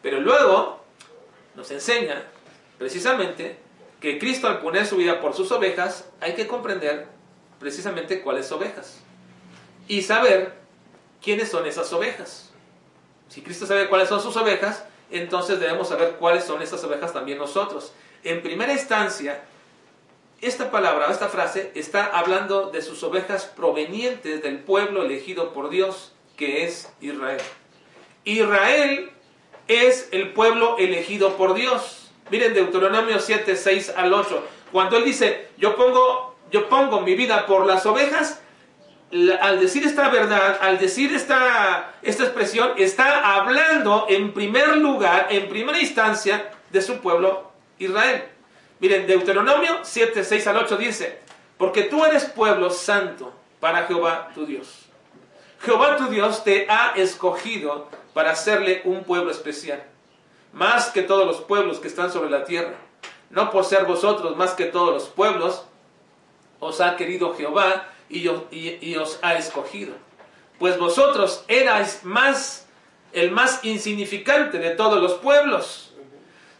Pero 0.00 0.20
luego 0.20 0.80
nos 1.56 1.68
enseña 1.72 2.22
precisamente 2.78 3.58
que 4.00 4.20
Cristo 4.20 4.46
al 4.46 4.60
poner 4.60 4.86
su 4.86 4.96
vida 4.96 5.20
por 5.20 5.34
sus 5.34 5.50
ovejas, 5.50 6.08
hay 6.20 6.34
que 6.34 6.46
comprender 6.46 7.08
precisamente 7.58 8.22
cuáles 8.22 8.52
ovejas. 8.52 9.00
Y 9.88 10.02
saber 10.02 10.54
quiénes 11.20 11.48
son 11.48 11.66
esas 11.66 11.92
ovejas. 11.92 12.52
Si 13.28 13.42
Cristo 13.42 13.66
sabe 13.66 13.88
cuáles 13.88 14.08
son 14.08 14.22
sus 14.22 14.36
ovejas, 14.36 14.84
entonces 15.10 15.58
debemos 15.58 15.88
saber 15.88 16.12
cuáles 16.12 16.44
son 16.44 16.62
esas 16.62 16.84
ovejas 16.84 17.12
también 17.12 17.38
nosotros. 17.38 17.92
En 18.22 18.40
primera 18.40 18.72
instancia, 18.72 19.42
esta 20.40 20.70
palabra, 20.70 21.10
esta 21.10 21.28
frase, 21.28 21.70
está 21.74 22.06
hablando 22.06 22.70
de 22.70 22.80
sus 22.80 23.02
ovejas 23.02 23.44
provenientes 23.44 24.42
del 24.42 24.58
pueblo 24.60 25.02
elegido 25.02 25.52
por 25.52 25.68
Dios, 25.68 26.12
que 26.36 26.64
es 26.64 26.90
Israel. 27.00 27.40
Israel 28.24 29.10
es 29.68 30.08
el 30.12 30.32
pueblo 30.32 30.76
elegido 30.78 31.36
por 31.36 31.54
Dios. 31.54 32.10
Miren 32.30 32.54
Deuteronomio 32.54 33.18
7, 33.18 33.54
6 33.54 33.94
al 33.96 34.14
8. 34.14 34.46
Cuando 34.72 34.96
él 34.96 35.04
dice, 35.04 35.48
yo 35.58 35.76
pongo, 35.76 36.36
yo 36.50 36.68
pongo 36.68 37.00
mi 37.00 37.14
vida 37.14 37.46
por 37.46 37.66
las 37.66 37.84
ovejas, 37.84 38.40
al 39.40 39.60
decir 39.60 39.84
esta 39.84 40.08
verdad, 40.08 40.58
al 40.62 40.78
decir 40.78 41.12
esta, 41.14 41.94
esta 42.02 42.24
expresión, 42.24 42.72
está 42.78 43.34
hablando 43.34 44.06
en 44.08 44.32
primer 44.32 44.76
lugar, 44.76 45.26
en 45.30 45.48
primera 45.48 45.80
instancia, 45.80 46.50
de 46.70 46.80
su 46.80 47.00
pueblo 47.00 47.50
Israel. 47.78 48.24
Miren, 48.80 49.06
Deuteronomio 49.06 49.80
7, 49.82 50.24
6 50.24 50.46
al 50.46 50.56
8 50.56 50.76
dice, 50.76 51.18
porque 51.58 51.82
tú 51.82 52.04
eres 52.04 52.24
pueblo 52.24 52.70
santo 52.70 53.32
para 53.60 53.86
Jehová 53.86 54.30
tu 54.34 54.46
Dios. 54.46 54.86
Jehová 55.60 55.98
tu 55.98 56.08
Dios 56.08 56.42
te 56.42 56.66
ha 56.70 56.94
escogido 56.96 57.88
para 58.14 58.30
hacerle 58.30 58.80
un 58.84 59.04
pueblo 59.04 59.30
especial, 59.30 59.82
más 60.54 60.88
que 60.88 61.02
todos 61.02 61.26
los 61.26 61.42
pueblos 61.42 61.78
que 61.78 61.88
están 61.88 62.10
sobre 62.10 62.30
la 62.30 62.44
tierra. 62.44 62.74
No 63.28 63.50
por 63.50 63.64
ser 63.64 63.84
vosotros 63.84 64.36
más 64.36 64.52
que 64.54 64.64
todos 64.64 64.92
los 64.92 65.08
pueblos, 65.08 65.66
os 66.58 66.80
ha 66.80 66.96
querido 66.96 67.34
Jehová 67.36 67.88
y 68.08 68.26
os, 68.96 69.18
ha 69.22 69.34
escogido. 69.34 69.92
Pues 70.58 70.78
vosotros 70.78 71.44
erais 71.48 72.00
más, 72.02 72.66
el 73.12 73.30
más 73.30 73.64
insignificante 73.64 74.58
de 74.58 74.70
todos 74.70 75.00
los 75.00 75.14
pueblos, 75.14 75.89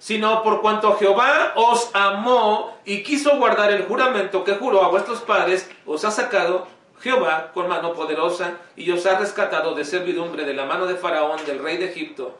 sino 0.00 0.42
por 0.42 0.62
cuanto 0.62 0.96
Jehová 0.96 1.52
os 1.54 1.90
amó 1.92 2.78
y 2.86 3.02
quiso 3.02 3.36
guardar 3.36 3.70
el 3.70 3.84
juramento 3.84 4.42
que 4.42 4.54
juró 4.54 4.82
a 4.82 4.88
vuestros 4.88 5.20
padres, 5.20 5.70
os 5.84 6.06
ha 6.06 6.10
sacado 6.10 6.66
Jehová 7.00 7.52
con 7.52 7.68
mano 7.68 7.92
poderosa 7.92 8.54
y 8.76 8.90
os 8.90 9.04
ha 9.04 9.18
rescatado 9.18 9.74
de 9.74 9.84
servidumbre 9.84 10.46
de 10.46 10.54
la 10.54 10.64
mano 10.64 10.86
de 10.86 10.96
Faraón, 10.96 11.44
del 11.44 11.62
rey 11.62 11.76
de 11.76 11.90
Egipto. 11.90 12.38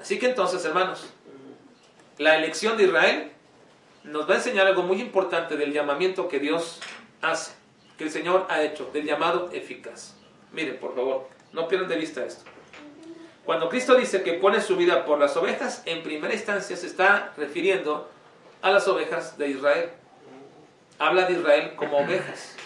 Así 0.00 0.18
que 0.18 0.26
entonces, 0.26 0.64
hermanos, 0.64 1.08
la 2.18 2.36
elección 2.36 2.76
de 2.76 2.84
Israel 2.84 3.32
nos 4.02 4.28
va 4.28 4.34
a 4.34 4.38
enseñar 4.38 4.66
algo 4.66 4.82
muy 4.82 5.00
importante 5.00 5.56
del 5.56 5.72
llamamiento 5.72 6.26
que 6.26 6.40
Dios 6.40 6.80
hace 7.22 7.52
que 7.96 8.04
el 8.04 8.10
Señor 8.10 8.46
ha 8.50 8.62
hecho, 8.62 8.90
del 8.92 9.06
llamado 9.06 9.48
eficaz. 9.52 10.16
Miren, 10.52 10.78
por 10.78 10.94
favor, 10.94 11.28
no 11.52 11.68
pierdan 11.68 11.88
de 11.88 11.96
vista 11.96 12.24
esto. 12.24 12.44
Cuando 13.46 13.68
Cristo 13.68 13.94
dice 13.94 14.24
que 14.24 14.32
pone 14.32 14.60
su 14.60 14.76
vida 14.76 15.04
por 15.04 15.20
las 15.20 15.36
ovejas, 15.36 15.82
en 15.86 16.02
primera 16.02 16.34
instancia 16.34 16.76
se 16.76 16.88
está 16.88 17.32
refiriendo 17.36 18.10
a 18.60 18.72
las 18.72 18.88
ovejas 18.88 19.38
de 19.38 19.50
Israel. 19.50 19.90
Habla 20.98 21.26
de 21.26 21.34
Israel 21.34 21.74
como 21.76 21.98
ovejas, 21.98 22.56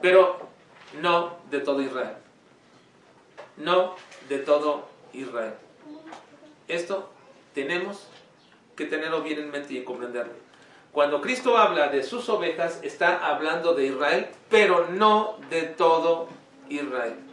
pero 0.00 0.48
no 1.02 1.36
de 1.50 1.60
todo 1.60 1.82
Israel. 1.82 2.14
No 3.58 3.94
de 4.30 4.38
todo 4.38 4.88
Israel. 5.12 5.52
Esto 6.68 7.10
tenemos 7.52 8.08
que 8.74 8.86
tenerlo 8.86 9.22
bien 9.22 9.40
en 9.40 9.50
mente 9.50 9.74
y 9.74 9.84
comprenderlo. 9.84 10.32
Cuando 10.92 11.20
Cristo 11.20 11.58
habla 11.58 11.88
de 11.88 12.02
sus 12.02 12.30
ovejas, 12.30 12.80
está 12.82 13.26
hablando 13.26 13.74
de 13.74 13.88
Israel, 13.88 14.28
pero 14.48 14.88
no 14.88 15.36
de 15.50 15.62
todo 15.64 16.28
Israel. 16.70 17.31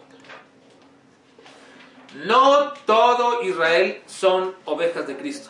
No 2.16 2.74
todo 2.86 3.44
Israel 3.44 4.02
son 4.08 4.56
ovejas 4.66 5.06
de 5.08 5.18
Cristo. 5.18 5.50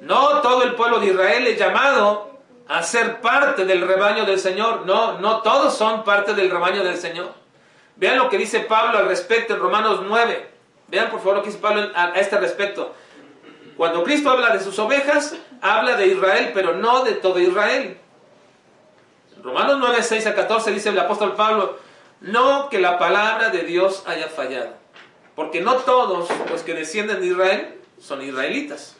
No 0.00 0.40
todo 0.40 0.64
el 0.64 0.74
pueblo 0.74 0.98
de 0.98 1.06
Israel 1.06 1.46
es 1.46 1.58
llamado 1.58 2.40
a 2.68 2.82
ser 2.82 3.20
parte 3.20 3.64
del 3.64 3.86
rebaño 3.86 4.24
del 4.24 4.38
Señor. 4.38 4.84
No, 4.84 5.18
no 5.20 5.42
todos 5.42 5.76
son 5.76 6.02
parte 6.02 6.34
del 6.34 6.50
rebaño 6.50 6.82
del 6.82 6.96
Señor. 6.96 7.32
Vean 7.96 8.18
lo 8.18 8.28
que 8.28 8.38
dice 8.38 8.60
Pablo 8.60 8.98
al 8.98 9.06
respecto 9.06 9.54
en 9.54 9.60
Romanos 9.60 10.00
9. 10.06 10.50
Vean 10.88 11.10
por 11.10 11.20
favor 11.20 11.36
lo 11.36 11.42
que 11.42 11.50
dice 11.50 11.60
Pablo 11.60 11.90
a 11.94 12.12
este 12.16 12.38
respecto. 12.38 12.92
Cuando 13.76 14.02
Cristo 14.02 14.30
habla 14.30 14.50
de 14.50 14.60
sus 14.60 14.78
ovejas, 14.78 15.36
habla 15.60 15.96
de 15.96 16.08
Israel, 16.08 16.50
pero 16.52 16.74
no 16.74 17.04
de 17.04 17.12
todo 17.12 17.38
Israel. 17.38 17.98
Romanos 19.42 19.76
9, 19.80 20.02
6 20.02 20.26
a 20.26 20.34
14 20.34 20.70
dice 20.72 20.90
el 20.90 20.98
apóstol 20.98 21.34
Pablo, 21.34 21.78
no 22.22 22.68
que 22.68 22.78
la 22.78 22.98
palabra 22.98 23.50
de 23.50 23.62
Dios 23.64 24.04
haya 24.06 24.28
fallado, 24.28 24.74
porque 25.34 25.60
no 25.60 25.76
todos 25.76 26.28
los 26.50 26.62
que 26.62 26.74
descienden 26.74 27.20
de 27.20 27.26
Israel 27.26 27.80
son 28.00 28.22
israelitas, 28.22 28.96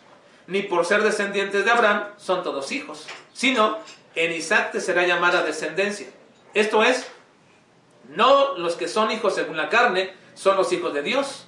ni 0.46 0.62
por 0.62 0.84
ser 0.84 1.02
descendientes 1.02 1.64
de 1.64 1.70
Abraham 1.70 2.08
son 2.16 2.42
todos 2.42 2.72
hijos, 2.72 3.06
sino 3.32 3.78
en 4.14 4.32
Isaac 4.32 4.72
te 4.72 4.80
será 4.80 5.06
llamada 5.06 5.44
descendencia. 5.44 6.08
Esto 6.52 6.82
es, 6.82 7.06
no 8.08 8.58
los 8.58 8.74
que 8.74 8.88
son 8.88 9.10
hijos 9.10 9.34
según 9.34 9.56
la 9.56 9.68
carne 9.68 10.12
son 10.34 10.56
los 10.56 10.72
hijos 10.72 10.92
de 10.92 11.02
Dios, 11.02 11.46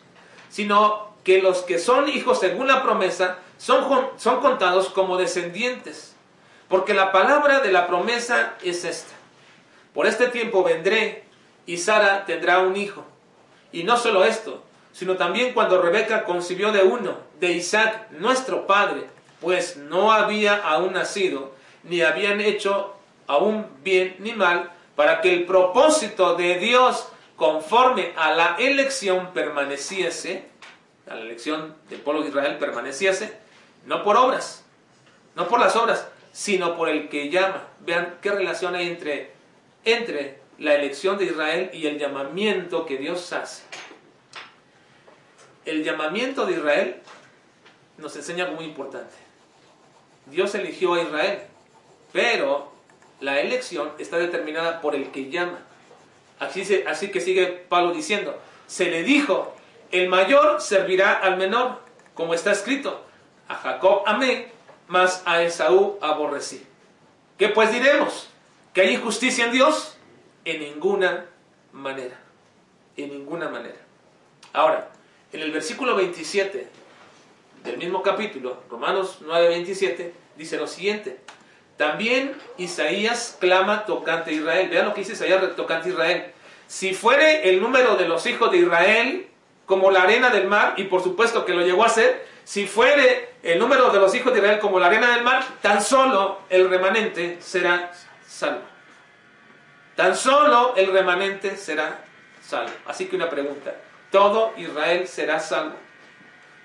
sino 0.48 1.12
que 1.24 1.42
los 1.42 1.62
que 1.62 1.78
son 1.78 2.08
hijos 2.08 2.38
según 2.38 2.68
la 2.68 2.82
promesa 2.82 3.38
son, 3.58 4.10
son 4.16 4.40
contados 4.40 4.90
como 4.90 5.16
descendientes. 5.16 6.14
Porque 6.68 6.94
la 6.94 7.12
palabra 7.12 7.60
de 7.60 7.72
la 7.72 7.86
promesa 7.86 8.54
es 8.62 8.84
esta. 8.84 9.12
Por 9.92 10.06
este 10.06 10.28
tiempo 10.28 10.62
vendré 10.62 11.23
y 11.66 11.78
Sara 11.78 12.24
tendrá 12.26 12.60
un 12.60 12.76
hijo. 12.76 13.04
Y 13.72 13.84
no 13.84 13.96
solo 13.96 14.24
esto, 14.24 14.62
sino 14.92 15.16
también 15.16 15.52
cuando 15.52 15.82
Rebeca 15.82 16.24
concibió 16.24 16.72
de 16.72 16.82
uno, 16.82 17.16
de 17.40 17.52
Isaac, 17.52 18.10
nuestro 18.12 18.66
padre, 18.66 19.04
pues 19.40 19.76
no 19.76 20.12
había 20.12 20.56
aún 20.56 20.92
nacido, 20.92 21.52
ni 21.82 22.00
habían 22.00 22.40
hecho 22.40 22.94
aún 23.26 23.66
bien 23.82 24.16
ni 24.20 24.32
mal, 24.32 24.70
para 24.94 25.20
que 25.20 25.34
el 25.34 25.44
propósito 25.44 26.36
de 26.36 26.58
Dios 26.58 27.08
conforme 27.36 28.12
a 28.16 28.32
la 28.32 28.56
elección 28.58 29.32
permaneciese, 29.32 30.46
a 31.10 31.14
la 31.14 31.22
elección 31.22 31.74
del 31.88 32.00
pueblo 32.00 32.22
de 32.22 32.28
Israel 32.28 32.58
permaneciese, 32.58 33.36
no 33.86 34.02
por 34.04 34.16
obras, 34.16 34.64
no 35.34 35.48
por 35.48 35.58
las 35.58 35.74
obras, 35.74 36.06
sino 36.32 36.76
por 36.76 36.88
el 36.88 37.08
que 37.08 37.30
llama. 37.30 37.64
Vean 37.80 38.18
qué 38.22 38.30
relación 38.30 38.74
hay 38.74 38.88
entre, 38.88 39.32
entre 39.84 40.38
la 40.58 40.74
elección 40.74 41.18
de 41.18 41.26
Israel 41.26 41.70
y 41.72 41.86
el 41.86 41.98
llamamiento 41.98 42.86
que 42.86 42.98
Dios 42.98 43.32
hace. 43.32 43.62
el 45.64 45.82
llamamiento 45.82 46.44
de 46.44 46.52
Israel 46.52 46.96
nos 47.96 48.14
enseña 48.16 48.44
algo 48.44 48.56
muy 48.56 48.66
importante. 48.66 49.14
Dios 50.26 50.54
eligió 50.54 50.94
a 50.94 51.02
Israel, 51.02 51.42
pero 52.12 52.72
la 53.20 53.40
elección 53.40 53.92
está 53.98 54.18
determinada 54.18 54.80
por 54.80 54.94
el 54.94 55.10
que 55.10 55.30
llama. 55.30 55.58
Así, 56.38 56.84
así 56.86 57.10
que 57.10 57.20
sigue 57.20 57.46
Pablo 57.46 57.92
diciendo, 57.92 58.38
se 58.66 58.90
le 58.90 59.02
dijo, 59.02 59.54
el 59.90 60.08
mayor 60.08 60.60
servirá 60.60 61.12
al 61.12 61.36
menor, 61.36 61.80
como 62.14 62.34
está 62.34 62.52
escrito, 62.52 63.04
a 63.48 63.54
Jacob 63.54 64.02
amé, 64.06 64.48
mas 64.88 65.22
a 65.24 65.42
Esaú 65.42 65.98
aborrecí. 66.00 66.66
¿Qué 67.38 67.48
pues 67.48 67.72
diremos? 67.72 68.28
¿Que 68.72 68.82
hay 68.82 68.94
injusticia 68.94 69.46
en 69.46 69.52
Dios? 69.52 69.93
En 70.44 70.60
ninguna 70.60 71.26
manera. 71.72 72.16
En 72.96 73.10
ninguna 73.10 73.48
manera. 73.48 73.76
Ahora, 74.52 74.90
en 75.32 75.40
el 75.40 75.50
versículo 75.50 75.96
27 75.96 76.68
del 77.64 77.78
mismo 77.78 78.02
capítulo, 78.02 78.62
Romanos 78.70 79.18
9, 79.22 79.48
27, 79.48 80.14
dice 80.36 80.56
lo 80.56 80.66
siguiente. 80.66 81.18
También 81.76 82.36
Isaías 82.56 83.36
clama 83.40 83.84
tocante 83.84 84.30
a 84.30 84.34
Israel. 84.34 84.68
Vean 84.68 84.86
lo 84.86 84.94
que 84.94 85.00
dice 85.00 85.14
Isaías 85.14 85.56
tocante 85.56 85.88
a 85.88 85.92
Israel. 85.92 86.24
Si 86.66 86.94
fuere 86.94 87.48
el 87.50 87.60
número 87.60 87.96
de 87.96 88.06
los 88.06 88.26
hijos 88.26 88.50
de 88.50 88.58
Israel 88.58 89.26
como 89.66 89.90
la 89.90 90.02
arena 90.02 90.30
del 90.30 90.46
mar, 90.46 90.74
y 90.76 90.84
por 90.84 91.02
supuesto 91.02 91.44
que 91.44 91.54
lo 91.54 91.62
llegó 91.62 91.84
a 91.84 91.88
ser, 91.88 92.26
si 92.44 92.66
fuere 92.66 93.30
el 93.42 93.58
número 93.58 93.90
de 93.90 93.98
los 93.98 94.14
hijos 94.14 94.32
de 94.32 94.40
Israel 94.40 94.58
como 94.60 94.78
la 94.78 94.86
arena 94.86 95.14
del 95.14 95.24
mar, 95.24 95.42
tan 95.62 95.82
solo 95.82 96.40
el 96.50 96.68
remanente 96.68 97.38
será 97.40 97.90
salvo. 98.26 98.73
Tan 99.96 100.16
solo 100.16 100.74
el 100.76 100.92
remanente 100.92 101.56
será 101.56 101.98
salvo. 102.42 102.72
Así 102.86 103.06
que 103.06 103.16
una 103.16 103.30
pregunta, 103.30 103.74
¿todo 104.10 104.52
Israel 104.56 105.06
será 105.06 105.38
salvo? 105.40 105.76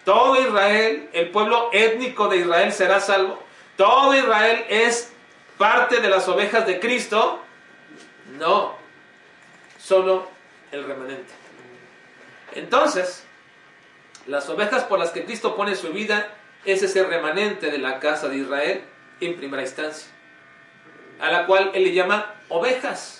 ¿Todo 0.04 0.42
Israel, 0.42 1.10
el 1.14 1.30
pueblo 1.30 1.70
étnico 1.72 2.28
de 2.28 2.38
Israel 2.38 2.72
será 2.72 3.00
salvo? 3.00 3.44
¿Todo 3.78 4.16
Israel 4.16 4.66
es 4.70 5.12
parte 5.58 6.00
de 6.00 6.10
las 6.10 6.28
ovejas 6.28 6.66
de 6.66 6.80
Cristo? 6.80 7.44
No, 8.38 8.76
solo 9.78 10.28
el 10.72 10.86
remanente. 10.86 11.32
Entonces, 12.56 13.24
las 14.26 14.50
ovejas 14.50 14.84
por 14.84 15.00
las 15.00 15.12
que 15.12 15.26
Cristo 15.26 15.56
pone 15.56 15.76
su 15.76 15.90
vida 15.90 16.28
es 16.66 16.84
ese 16.84 17.04
remanente 17.04 17.72
de 17.72 17.78
la 17.78 18.00
casa 18.00 18.30
de 18.30 18.38
Israel 18.38 18.84
en 19.22 19.38
primera 19.38 19.64
instancia, 19.64 20.10
a 21.20 21.32
la 21.32 21.46
cual 21.46 21.72
él 21.74 21.84
le 21.84 21.94
llama 21.94 22.36
ovejas. 22.48 23.19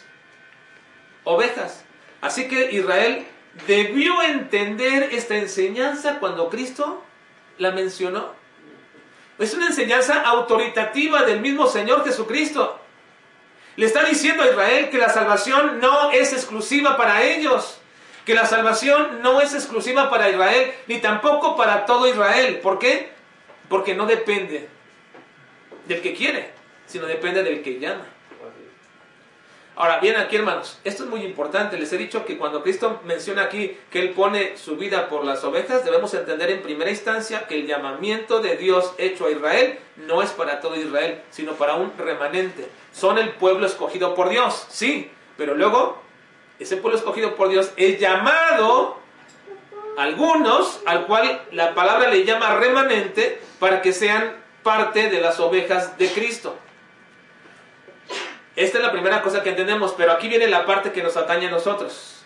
Ovejas. 1.30 1.84
Así 2.22 2.48
que 2.48 2.72
Israel 2.72 3.26
debió 3.68 4.22
entender 4.24 5.10
esta 5.12 5.36
enseñanza 5.36 6.20
cuando 6.20 6.50
Cristo 6.50 7.04
la 7.60 7.72
mencionó. 7.72 8.34
Es 9.38 9.54
una 9.54 9.68
enseñanza 9.68 10.22
autoritativa 10.22 11.24
del 11.24 11.40
mismo 11.40 11.68
Señor 11.68 12.04
Jesucristo. 12.04 12.80
Le 13.76 13.86
está 13.86 14.04
diciendo 14.06 14.44
a 14.44 14.48
Israel 14.48 14.90
que 14.90 14.98
la 14.98 15.10
salvación 15.10 15.80
no 15.80 16.12
es 16.12 16.34
exclusiva 16.34 16.98
para 16.98 17.24
ellos, 17.24 17.80
que 18.26 18.34
la 18.34 18.48
salvación 18.48 19.22
no 19.22 19.40
es 19.40 19.54
exclusiva 19.54 20.10
para 20.10 20.30
Israel, 20.30 20.74
ni 20.88 21.00
tampoco 21.00 21.56
para 21.56 21.86
todo 21.86 22.08
Israel. 22.08 22.60
¿Por 22.60 22.80
qué? 22.80 23.12
Porque 23.70 23.94
no 23.94 24.08
depende 24.08 24.68
del 25.88 26.02
que 26.02 26.16
quiere, 26.16 26.50
sino 26.88 27.06
depende 27.06 27.44
del 27.44 27.62
que 27.62 27.80
llama. 27.80 28.06
Ahora, 29.80 30.00
bien 30.02 30.18
aquí 30.18 30.36
hermanos, 30.36 30.78
esto 30.84 31.06
es 31.06 31.10
muy 31.10 31.22
importante. 31.22 31.78
Les 31.78 31.94
he 31.94 31.98
dicho 31.98 32.26
que 32.26 32.38
cuando 32.38 32.62
Cristo 32.64 33.00
menciona 33.06 33.44
aquí 33.44 33.78
que 33.90 34.02
Él 34.02 34.10
pone 34.10 34.58
su 34.58 34.76
vida 34.76 35.08
por 35.08 35.24
las 35.24 35.42
ovejas, 35.46 35.86
debemos 35.86 36.14
entender 36.14 36.52
en 36.52 36.62
primera 36.62 36.92
instancia 36.92 37.48
que 37.48 37.56
el 37.56 37.66
llamamiento 37.66 38.42
de 38.42 38.58
Dios 38.58 38.94
hecho 38.98 39.28
a 39.28 39.32
Israel 39.32 39.80
no 39.96 40.22
es 40.22 40.32
para 40.32 40.60
todo 40.60 40.76
Israel, 40.76 41.22
sino 41.30 41.54
para 41.54 41.76
un 41.76 41.94
remanente. 41.98 42.68
Son 42.92 43.18
el 43.18 43.30
pueblo 43.30 43.66
escogido 43.66 44.16
por 44.16 44.28
Dios, 44.28 44.68
sí, 44.68 45.10
pero 45.38 45.56
luego 45.56 46.02
ese 46.60 46.76
pueblo 46.76 46.98
escogido 46.98 47.36
por 47.36 47.48
Dios 47.48 47.72
es 47.78 48.02
llamado 48.02 48.98
algunos, 49.98 50.82
al 50.88 51.06
cual 51.06 51.42
la 51.54 51.74
palabra 51.74 52.10
le 52.10 52.26
llama 52.26 52.54
remanente, 52.56 53.40
para 53.60 53.82
que 53.82 53.94
sean 53.94 54.44
parte 54.62 55.10
de 55.10 55.22
las 55.22 55.40
ovejas 55.40 55.98
de 55.98 56.10
Cristo. 56.10 56.58
Esta 58.60 58.80
es 58.80 58.84
la 58.84 58.92
primera 58.92 59.22
cosa 59.22 59.42
que 59.42 59.52
entendemos, 59.52 59.94
pero 59.96 60.12
aquí 60.12 60.28
viene 60.28 60.46
la 60.46 60.66
parte 60.66 60.92
que 60.92 61.02
nos 61.02 61.16
atañe 61.16 61.48
a 61.48 61.50
nosotros, 61.50 62.24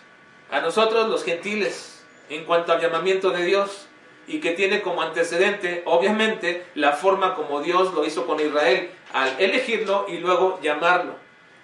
a 0.50 0.60
nosotros 0.60 1.08
los 1.08 1.22
gentiles, 1.22 2.04
en 2.28 2.44
cuanto 2.44 2.72
al 2.72 2.80
llamamiento 2.80 3.30
de 3.30 3.44
Dios, 3.44 3.86
y 4.26 4.40
que 4.40 4.50
tiene 4.50 4.82
como 4.82 5.00
antecedente, 5.00 5.84
obviamente, 5.86 6.66
la 6.74 6.90
forma 6.90 7.36
como 7.36 7.60
Dios 7.60 7.94
lo 7.94 8.04
hizo 8.04 8.26
con 8.26 8.40
Israel, 8.40 8.90
al 9.12 9.40
elegirlo 9.40 10.06
y 10.08 10.18
luego 10.18 10.58
llamarlo. 10.60 11.14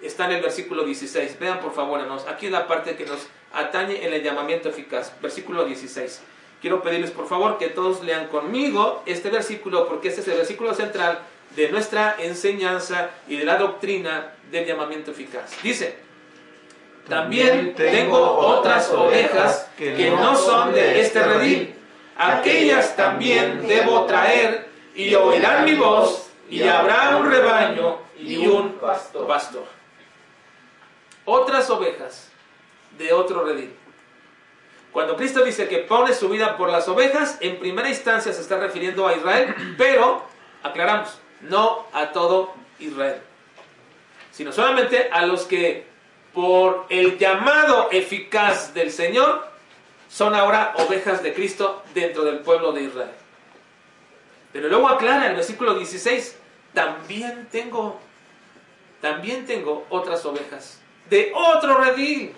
Está 0.01 0.27
en 0.27 0.37
el 0.37 0.41
versículo 0.41 0.85
16. 0.85 1.37
Vean 1.37 1.59
por 1.59 1.73
favor, 1.73 1.99
hermanos, 1.99 2.25
aquí 2.29 2.45
es 2.45 2.53
la 2.53 2.65
parte 2.65 2.95
que 2.95 3.05
nos 3.05 3.27
atañe 3.51 4.05
en 4.05 4.13
el 4.13 4.23
llamamiento 4.23 4.69
eficaz. 4.69 5.11
Versículo 5.21 5.65
16. 5.65 6.21
Quiero 6.61 6.81
pedirles 6.81 7.11
por 7.11 7.27
favor 7.27 7.57
que 7.57 7.67
todos 7.67 8.03
lean 8.05 8.27
conmigo 8.27 9.03
este 9.05 9.29
versículo 9.31 9.89
porque 9.89 10.07
este 10.07 10.21
es 10.21 10.27
el 10.29 10.37
versículo 10.37 10.73
central 10.75 11.19
de 11.55 11.69
nuestra 11.69 12.15
enseñanza 12.19 13.09
y 13.27 13.37
de 13.37 13.45
la 13.45 13.57
doctrina 13.57 14.33
del 14.49 14.65
llamamiento 14.65 15.11
eficaz. 15.11 15.51
Dice, 15.61 15.95
también 17.07 17.75
tengo 17.75 18.19
otras 18.19 18.89
ovejas 18.91 19.69
que 19.77 20.11
no 20.11 20.35
son 20.35 20.73
de 20.73 21.01
este 21.01 21.23
redil. 21.23 21.75
Aquellas 22.17 22.95
también 22.95 23.67
debo 23.67 24.05
traer 24.05 24.69
y 24.95 25.13
oirán 25.15 25.65
mi 25.65 25.73
voz 25.73 26.29
y 26.49 26.63
habrá 26.63 27.17
un 27.17 27.29
rebaño 27.29 27.97
y 28.19 28.45
un 28.45 28.73
pastor. 28.73 29.65
Otras 31.25 31.69
ovejas 31.69 32.29
de 32.97 33.13
otro 33.13 33.43
redil. 33.43 33.73
Cuando 34.91 35.15
Cristo 35.15 35.43
dice 35.43 35.69
que 35.69 35.77
pone 35.79 36.13
su 36.13 36.27
vida 36.27 36.57
por 36.57 36.69
las 36.69 36.87
ovejas, 36.89 37.37
en 37.39 37.59
primera 37.59 37.87
instancia 37.87 38.33
se 38.33 38.41
está 38.41 38.57
refiriendo 38.57 39.07
a 39.07 39.15
Israel, 39.15 39.55
pero, 39.77 40.25
aclaramos, 40.63 41.20
no 41.43 41.87
a 41.93 42.11
todo 42.11 42.53
Israel, 42.79 43.21
sino 44.31 44.51
solamente 44.51 45.09
a 45.11 45.25
los 45.25 45.45
que 45.45 45.85
por 46.33 46.85
el 46.89 47.17
llamado 47.17 47.89
eficaz 47.91 48.73
del 48.73 48.91
Señor 48.91 49.49
son 50.09 50.35
ahora 50.35 50.73
ovejas 50.77 51.23
de 51.23 51.33
Cristo 51.33 51.83
dentro 51.93 52.23
del 52.23 52.39
pueblo 52.39 52.71
de 52.71 52.83
Israel. 52.83 53.11
Pero 54.51 54.67
luego 54.67 54.89
aclara 54.89 55.27
el 55.27 55.35
versículo 55.35 55.75
16, 55.75 56.37
también 56.73 57.47
tengo, 57.51 57.99
también 58.99 59.45
tengo 59.45 59.85
otras 59.89 60.25
ovejas 60.25 60.81
de 61.09 61.31
otro 61.35 61.75
redil. 61.75 62.33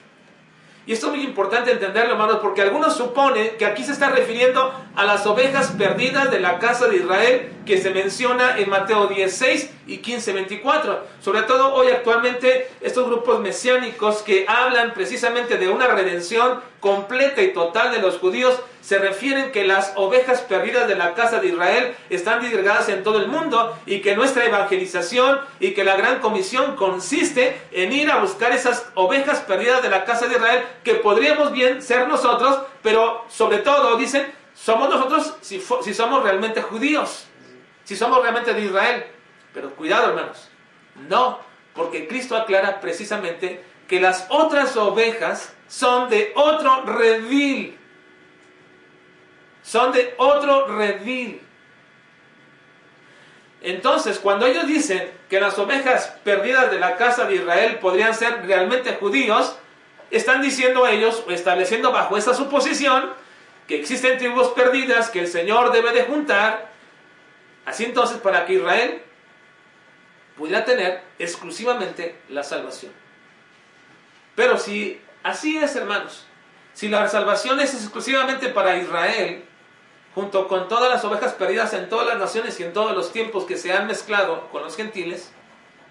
Y 0.85 0.91
esto 0.91 1.07
es 1.07 1.13
muy 1.13 1.23
importante 1.23 1.71
entenderlo, 1.71 2.13
hermanos, 2.13 2.39
porque 2.41 2.61
algunos 2.61 2.97
suponen 2.97 3.51
que 3.57 3.65
aquí 3.65 3.83
se 3.83 3.93
está 3.93 4.09
refiriendo 4.09 4.73
a 4.95 5.05
las 5.05 5.25
ovejas 5.25 5.71
perdidas 5.77 6.29
de 6.29 6.41
la 6.41 6.59
casa 6.59 6.87
de 6.87 6.97
Israel 6.97 7.51
que 7.65 7.77
se 7.77 7.91
menciona 7.91 8.57
en 8.57 8.69
Mateo 8.69 9.07
16 9.07 9.69
y 9.87 9.97
15, 9.99 10.33
24. 10.33 11.07
Sobre 11.21 11.43
todo 11.43 11.73
hoy 11.73 11.87
actualmente 11.87 12.69
estos 12.81 13.05
grupos 13.07 13.39
mesiánicos 13.39 14.23
que 14.23 14.45
hablan 14.47 14.93
precisamente 14.93 15.57
de 15.57 15.69
una 15.69 15.87
redención 15.87 16.59
completa 16.83 17.41
y 17.41 17.53
total 17.53 17.93
de 17.93 17.99
los 17.99 18.17
judíos, 18.17 18.59
se 18.81 18.99
refieren 18.99 19.53
que 19.53 19.65
las 19.65 19.93
ovejas 19.95 20.41
perdidas 20.41 20.85
de 20.85 20.95
la 20.95 21.13
casa 21.13 21.39
de 21.39 21.47
Israel 21.47 21.95
están 22.09 22.41
disgregadas 22.41 22.89
en 22.89 23.03
todo 23.03 23.19
el 23.19 23.29
mundo 23.29 23.79
y 23.85 24.01
que 24.01 24.17
nuestra 24.17 24.43
evangelización 24.43 25.39
y 25.61 25.71
que 25.73 25.85
la 25.85 25.95
gran 25.95 26.19
comisión 26.19 26.75
consiste 26.75 27.57
en 27.71 27.93
ir 27.93 28.11
a 28.11 28.17
buscar 28.17 28.51
esas 28.51 28.85
ovejas 28.95 29.39
perdidas 29.39 29.81
de 29.81 29.89
la 29.89 30.03
casa 30.03 30.27
de 30.27 30.35
Israel 30.35 30.65
que 30.83 30.95
podríamos 30.95 31.53
bien 31.53 31.81
ser 31.81 32.05
nosotros, 32.09 32.59
pero 32.81 33.23
sobre 33.29 33.59
todo 33.59 33.95
dicen, 33.95 34.29
somos 34.53 34.89
nosotros 34.89 35.35
si, 35.39 35.63
si 35.83 35.93
somos 35.93 36.21
realmente 36.21 36.61
judíos, 36.61 37.27
si 37.85 37.95
somos 37.95 38.21
realmente 38.21 38.53
de 38.53 38.59
Israel. 38.59 39.05
Pero 39.53 39.73
cuidado 39.73 40.09
hermanos, 40.09 40.49
no, 41.07 41.39
porque 41.73 42.09
Cristo 42.09 42.35
aclara 42.35 42.81
precisamente 42.81 43.63
que 43.87 44.01
las 44.01 44.25
otras 44.27 44.75
ovejas 44.75 45.53
son 45.73 46.07
de 46.07 46.31
otro 46.35 46.83
redil. 46.83 47.75
Son 49.63 49.91
de 49.91 50.13
otro 50.17 50.67
redil. 50.67 51.41
Entonces, 53.59 54.19
cuando 54.19 54.45
ellos 54.45 54.67
dicen 54.67 55.09
que 55.27 55.39
las 55.39 55.57
ovejas 55.57 56.19
perdidas 56.23 56.69
de 56.69 56.79
la 56.79 56.95
casa 56.95 57.25
de 57.25 57.35
Israel 57.35 57.79
podrían 57.79 58.13
ser 58.13 58.45
realmente 58.45 58.93
judíos, 58.97 59.57
están 60.11 60.43
diciendo 60.43 60.85
ellos, 60.85 61.23
o 61.27 61.31
estableciendo 61.31 61.91
bajo 61.91 62.17
esa 62.17 62.35
suposición, 62.35 63.11
que 63.67 63.79
existen 63.79 64.19
tribus 64.19 64.49
perdidas 64.49 65.09
que 65.09 65.21
el 65.21 65.27
Señor 65.27 65.71
debe 65.71 65.91
de 65.91 66.03
juntar, 66.03 66.69
así 67.65 67.85
entonces 67.85 68.17
para 68.17 68.45
que 68.45 68.53
Israel 68.53 69.01
pudiera 70.37 70.65
tener 70.65 71.01
exclusivamente 71.17 72.15
la 72.29 72.43
salvación. 72.43 72.91
Pero 74.35 74.59
si 74.59 75.01
así 75.23 75.57
es, 75.57 75.75
hermanos, 75.75 76.27
Si 76.73 76.87
la 76.87 77.07
salvación 77.07 77.59
es 77.59 77.73
exclusivamente 77.73 78.49
para 78.49 78.77
Israel, 78.77 79.45
junto 80.15 80.47
con 80.47 80.67
todas 80.67 80.89
las 80.89 81.03
ovejas 81.05 81.33
perdidas 81.33 81.73
en 81.73 81.87
todas 81.87 82.07
las 82.07 82.17
naciones 82.17 82.59
y 82.59 82.63
en 82.63 82.73
todos 82.73 82.95
los 82.95 83.11
tiempos 83.11 83.45
que 83.45 83.57
se 83.57 83.73
han 83.73 83.87
mezclado 83.87 84.49
con 84.49 84.63
los 84.63 84.75
gentiles, 84.75 85.31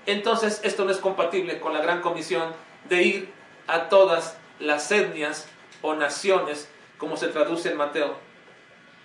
entonces 0.07 0.61
esto 0.65 0.85
no 0.85 0.91
es 0.91 0.99
compatible 0.99 1.61
con 1.61 1.73
la 1.73 1.81
gran 1.81 2.01
comisión 2.01 2.53
de 2.89 3.03
ir 3.03 3.33
a 3.67 3.89
todas 3.89 4.37
las 4.59 4.91
etnias 4.91 5.47
o 5.83 5.95
naciones, 5.95 6.69
como 6.99 7.17
se 7.17 7.29
traduce 7.29 7.71
en 7.71 7.77
Mateo. 7.77 8.17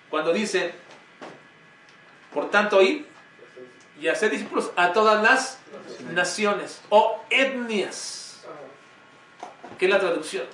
Cuando 0.09 0.33
dice, 0.33 0.73
por 2.33 2.49
tanto, 2.49 2.81
ir 2.81 3.07
y 3.99 4.07
hacer 4.07 4.31
discípulos 4.31 4.71
a 4.75 4.93
todas 4.93 5.21
las 5.23 5.59
naciones 6.13 6.81
o 6.89 7.23
etnias, 7.29 8.26
que 9.77 9.85
es 9.85 9.91
la 9.91 9.99
traducción. 9.99 10.45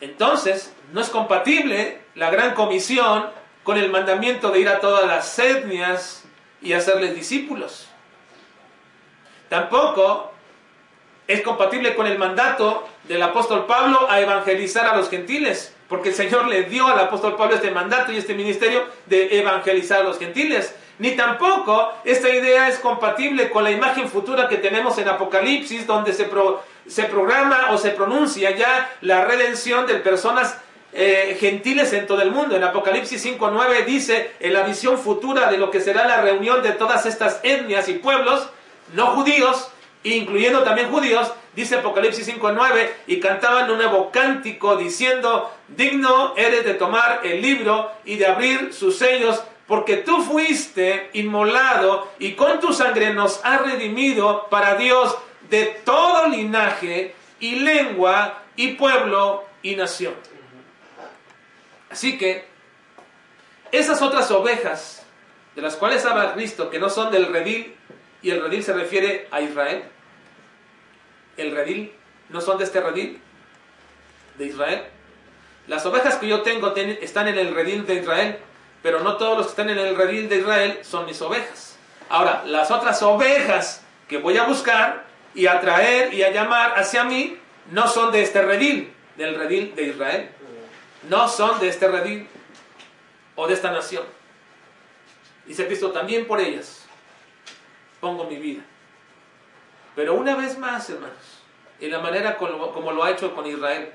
Entonces, 0.00 0.74
no 0.92 1.00
es 1.00 1.08
compatible 1.08 2.00
la 2.14 2.30
gran 2.30 2.54
comisión 2.54 3.26
con 3.62 3.78
el 3.78 3.90
mandamiento 3.90 4.50
de 4.50 4.60
ir 4.60 4.68
a 4.68 4.80
todas 4.80 5.06
las 5.06 5.38
etnias 5.38 6.24
y 6.60 6.72
hacerles 6.72 7.14
discípulos. 7.14 7.88
Tampoco 9.48 10.32
es 11.26 11.40
compatible 11.40 11.94
con 11.94 12.06
el 12.06 12.18
mandato 12.18 12.86
del 13.04 13.22
apóstol 13.22 13.66
Pablo 13.66 14.10
a 14.10 14.20
evangelizar 14.20 14.86
a 14.86 14.96
los 14.96 15.08
gentiles, 15.08 15.74
porque 15.88 16.10
el 16.10 16.14
Señor 16.14 16.48
le 16.48 16.64
dio 16.64 16.86
al 16.86 16.98
apóstol 16.98 17.36
Pablo 17.36 17.54
este 17.54 17.70
mandato 17.70 18.12
y 18.12 18.18
este 18.18 18.34
ministerio 18.34 18.84
de 19.06 19.38
evangelizar 19.38 20.00
a 20.00 20.04
los 20.04 20.18
gentiles. 20.18 20.74
Ni 20.98 21.12
tampoco 21.12 21.92
esta 22.04 22.28
idea 22.28 22.68
es 22.68 22.78
compatible 22.78 23.50
con 23.50 23.64
la 23.64 23.70
imagen 23.70 24.08
futura 24.08 24.48
que 24.48 24.58
tenemos 24.58 24.96
en 24.98 25.08
Apocalipsis, 25.08 25.86
donde 25.86 26.12
se, 26.12 26.28
se 26.86 27.04
programa 27.04 27.70
o 27.70 27.78
se 27.78 27.90
pronuncia 27.90 28.50
ya 28.50 28.90
la 29.00 29.24
redención 29.24 29.86
de 29.86 29.94
personas 29.96 30.58
eh, 30.92 31.36
gentiles 31.40 31.92
en 31.92 32.06
todo 32.06 32.22
el 32.22 32.30
mundo. 32.30 32.54
En 32.54 32.62
Apocalipsis 32.62 33.26
5.9 33.26 33.84
dice, 33.84 34.32
en 34.38 34.52
la 34.52 34.62
visión 34.62 34.96
futura 34.96 35.50
de 35.50 35.58
lo 35.58 35.70
que 35.70 35.80
será 35.80 36.06
la 36.06 36.20
reunión 36.20 36.62
de 36.62 36.70
todas 36.70 37.04
estas 37.06 37.40
etnias 37.42 37.88
y 37.88 37.94
pueblos, 37.94 38.48
no 38.92 39.08
judíos, 39.08 39.70
incluyendo 40.04 40.62
también 40.62 40.90
judíos, 40.90 41.32
dice 41.56 41.76
Apocalipsis 41.76 42.28
5.9, 42.28 42.90
y 43.08 43.18
cantaban 43.18 43.70
un 43.70 43.78
nuevo 43.78 44.12
cántico 44.12 44.76
diciendo, 44.76 45.52
digno 45.68 46.34
eres 46.36 46.64
de 46.64 46.74
tomar 46.74 47.22
el 47.24 47.42
libro 47.42 47.90
y 48.04 48.16
de 48.16 48.26
abrir 48.26 48.72
sus 48.72 48.96
sellos, 48.96 49.42
porque 49.66 49.96
tú 49.96 50.22
fuiste 50.22 51.10
inmolado 51.14 52.12
y 52.18 52.32
con 52.32 52.60
tu 52.60 52.72
sangre 52.72 53.14
nos 53.14 53.40
has 53.44 53.62
redimido 53.62 54.46
para 54.50 54.76
Dios 54.76 55.16
de 55.50 55.80
todo 55.84 56.28
linaje 56.28 57.14
y 57.40 57.56
lengua 57.56 58.42
y 58.56 58.72
pueblo 58.72 59.44
y 59.62 59.76
nación. 59.76 60.14
Así 61.90 62.18
que 62.18 62.46
esas 63.72 64.02
otras 64.02 64.30
ovejas 64.30 65.04
de 65.54 65.62
las 65.62 65.76
cuales 65.76 66.04
habla 66.04 66.34
Cristo, 66.34 66.70
que 66.70 66.78
no 66.78 66.90
son 66.90 67.10
del 67.10 67.26
redil, 67.32 67.74
y 68.22 68.30
el 68.30 68.42
redil 68.42 68.62
se 68.62 68.72
refiere 68.72 69.28
a 69.30 69.40
Israel, 69.40 69.84
el 71.36 71.54
redil 71.54 71.92
no 72.30 72.40
son 72.40 72.58
de 72.58 72.64
este 72.64 72.80
redil, 72.80 73.20
de 74.38 74.46
Israel. 74.46 74.84
Las 75.66 75.84
ovejas 75.86 76.16
que 76.16 76.28
yo 76.28 76.42
tengo 76.42 76.74
están 76.74 77.28
en 77.28 77.38
el 77.38 77.54
redil 77.54 77.86
de 77.86 77.96
Israel, 77.96 78.38
pero 78.82 79.00
no 79.00 79.16
todos 79.16 79.38
los 79.38 79.46
que 79.46 79.50
están 79.50 79.70
en 79.70 79.78
el 79.78 79.96
redil 79.96 80.28
de 80.28 80.38
Israel 80.38 80.78
son 80.82 81.06
mis 81.06 81.20
ovejas. 81.22 81.76
Ahora, 82.08 82.42
las 82.46 82.70
otras 82.70 83.02
ovejas 83.02 83.82
que 84.08 84.18
voy 84.18 84.36
a 84.36 84.44
buscar 84.44 85.03
y 85.34 85.46
a 85.46 85.60
traer 85.60 86.14
y 86.14 86.22
a 86.22 86.30
llamar 86.30 86.78
hacia 86.78 87.04
mí 87.04 87.38
no 87.70 87.88
son 87.88 88.12
de 88.12 88.22
este 88.22 88.42
redil, 88.42 88.92
del 89.16 89.36
redil 89.36 89.74
de 89.74 89.82
Israel. 89.84 90.30
No 91.08 91.28
son 91.28 91.60
de 91.60 91.68
este 91.68 91.88
redil 91.88 92.26
o 93.34 93.46
de 93.46 93.54
esta 93.54 93.70
nación. 93.70 94.04
Dice 95.46 95.66
Cristo, 95.66 95.90
también 95.90 96.26
por 96.26 96.40
ellas 96.40 96.86
pongo 98.00 98.24
mi 98.24 98.36
vida. 98.36 98.62
Pero 99.94 100.14
una 100.14 100.36
vez 100.36 100.58
más, 100.58 100.88
hermanos, 100.90 101.42
en 101.80 101.90
la 101.90 102.00
manera 102.00 102.36
como, 102.36 102.72
como 102.72 102.92
lo 102.92 103.04
ha 103.04 103.10
hecho 103.10 103.34
con 103.34 103.46
Israel, 103.46 103.92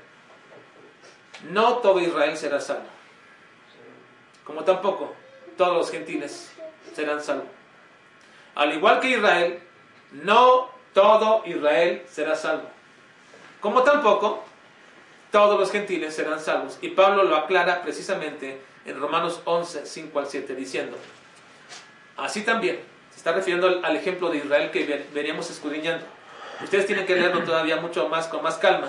no 1.50 1.78
todo 1.78 2.00
Israel 2.00 2.36
será 2.36 2.60
salvo. 2.60 2.88
Como 4.44 4.64
tampoco 4.64 5.14
todos 5.56 5.76
los 5.76 5.90
gentiles 5.90 6.52
serán 6.94 7.22
salvos. 7.22 7.48
Al 8.54 8.74
igual 8.74 9.00
que 9.00 9.10
Israel, 9.10 9.62
no 10.12 10.69
todo 10.92 11.42
Israel 11.46 12.02
será 12.08 12.34
salvo. 12.34 12.68
Como 13.60 13.82
tampoco 13.82 14.44
todos 15.30 15.58
los 15.58 15.70
gentiles 15.70 16.14
serán 16.14 16.40
salvos. 16.40 16.78
Y 16.80 16.88
Pablo 16.88 17.24
lo 17.24 17.36
aclara 17.36 17.82
precisamente 17.82 18.60
en 18.84 18.98
Romanos 18.98 19.42
11, 19.44 19.86
5 19.86 20.18
al 20.18 20.26
7, 20.26 20.54
diciendo, 20.54 20.96
así 22.16 22.42
también, 22.42 22.80
se 23.10 23.18
está 23.18 23.32
refiriendo 23.32 23.80
al, 23.82 23.96
ejemplo 23.96 24.30
de 24.30 24.38
Israel 24.38 24.70
que 24.70 25.06
veníamos 25.12 25.50
escudriñando. 25.50 26.04
Ustedes 26.62 26.86
tienen 26.86 27.06
que 27.06 27.14
leerlo 27.14 27.42
todavía 27.44 27.76
mucho 27.76 28.08
más 28.08 28.26
con 28.26 28.42
más 28.42 28.56
calma, 28.58 28.88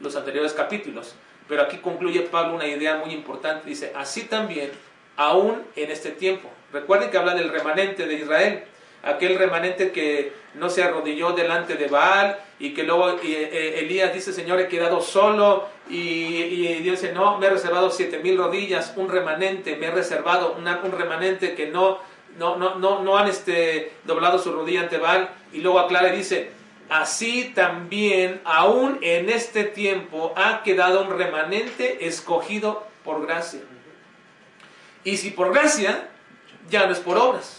los 0.00 0.14
anteriores 0.16 0.52
capítulos. 0.52 1.14
Pero 1.48 1.62
aquí 1.62 1.78
concluye 1.78 2.20
Pablo 2.22 2.54
una 2.54 2.66
idea 2.66 2.96
muy 2.96 3.12
importante. 3.12 3.68
Dice, 3.68 3.92
así 3.96 4.24
también, 4.24 4.70
aún 5.16 5.64
en 5.74 5.90
este 5.90 6.10
tiempo. 6.10 6.50
Recuerden 6.72 7.10
que 7.10 7.16
habla 7.16 7.34
del 7.34 7.48
remanente 7.50 8.06
de 8.06 8.14
Israel 8.14 8.64
aquel 9.02 9.38
remanente 9.38 9.92
que 9.92 10.32
no 10.54 10.68
se 10.68 10.82
arrodilló 10.82 11.32
delante 11.32 11.74
de 11.76 11.86
Baal 11.86 12.38
y 12.58 12.74
que 12.74 12.82
luego 12.82 13.10
eh, 13.10 13.18
eh, 13.24 13.74
Elías 13.80 14.12
dice, 14.12 14.32
Señor, 14.32 14.60
he 14.60 14.68
quedado 14.68 15.00
solo 15.00 15.68
y, 15.88 16.78
Dios 16.82 17.00
dice, 17.00 17.12
no, 17.12 17.38
me 17.38 17.46
he 17.46 17.50
reservado 17.50 17.90
siete 17.90 18.18
mil 18.18 18.36
rodillas, 18.36 18.92
un 18.96 19.08
remanente, 19.08 19.76
me 19.76 19.86
he 19.86 19.90
reservado 19.90 20.56
un 20.56 20.92
remanente 20.92 21.54
que 21.54 21.68
no, 21.68 21.98
no, 22.38 22.56
no, 22.56 22.74
no, 22.76 23.02
no 23.02 23.16
han 23.16 23.28
este, 23.28 23.92
doblado 24.04 24.38
su 24.38 24.52
rodilla 24.52 24.82
ante 24.82 24.98
Baal 24.98 25.30
y 25.52 25.60
luego 25.60 25.78
aclara 25.78 26.12
y 26.12 26.16
dice, 26.18 26.50
así 26.88 27.52
también 27.54 28.40
aún 28.44 28.98
en 29.02 29.30
este 29.30 29.64
tiempo 29.64 30.32
ha 30.36 30.62
quedado 30.62 31.02
un 31.02 31.16
remanente 31.16 32.06
escogido 32.06 32.86
por 33.04 33.24
gracia. 33.24 33.60
Y 35.04 35.16
si 35.16 35.30
por 35.30 35.52
gracia, 35.52 36.08
ya 36.68 36.86
no 36.86 36.92
es 36.92 36.98
por 36.98 37.16
obras. 37.16 37.57